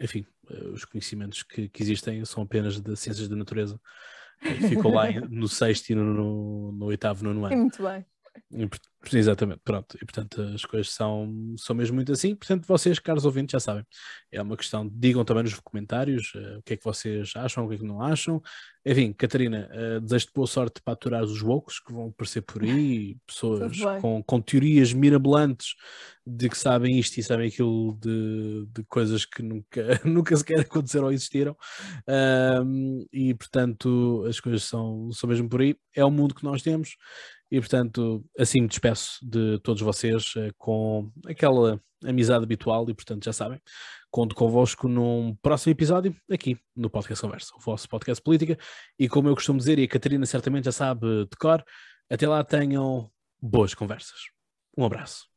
[0.00, 3.80] enfim, uh, os conhecimentos que, que, existem são apenas de ciências da natureza.
[4.68, 7.56] Ficou lá no sexto e no, no, no oitavo, nono ano.
[7.56, 8.04] Muito bem.
[9.12, 9.96] Exatamente, pronto.
[10.00, 12.34] E portanto as coisas são, são mesmo muito assim.
[12.34, 13.84] Portanto, vocês, caros ouvintes, já sabem.
[14.32, 17.68] É uma questão, digam também nos comentários uh, o que é que vocês acham, o
[17.68, 18.42] que é que não acham.
[18.86, 23.16] Enfim, Catarina, uh, desejo-te boa sorte para aturar os woke que vão aparecer por aí,
[23.26, 25.74] pessoas com, com teorias mirabolantes
[26.26, 31.06] de que sabem isto e sabem aquilo de, de coisas que nunca, nunca sequer aconteceram
[31.06, 31.56] ou existiram.
[32.08, 35.76] Uh, e portanto as coisas são, são mesmo por aí.
[35.94, 36.96] É o mundo que nós temos
[37.54, 43.24] e portanto assim me despeço de todos vocês eh, com aquela amizade habitual e portanto
[43.24, 43.60] já sabem,
[44.10, 48.58] conto convosco num próximo episódio aqui no Podcast Conversa, o vosso podcast política
[48.98, 51.64] e como eu costumo dizer e a Catarina certamente já sabe de cor,
[52.10, 53.08] até lá tenham
[53.40, 54.18] boas conversas.
[54.76, 55.33] Um abraço.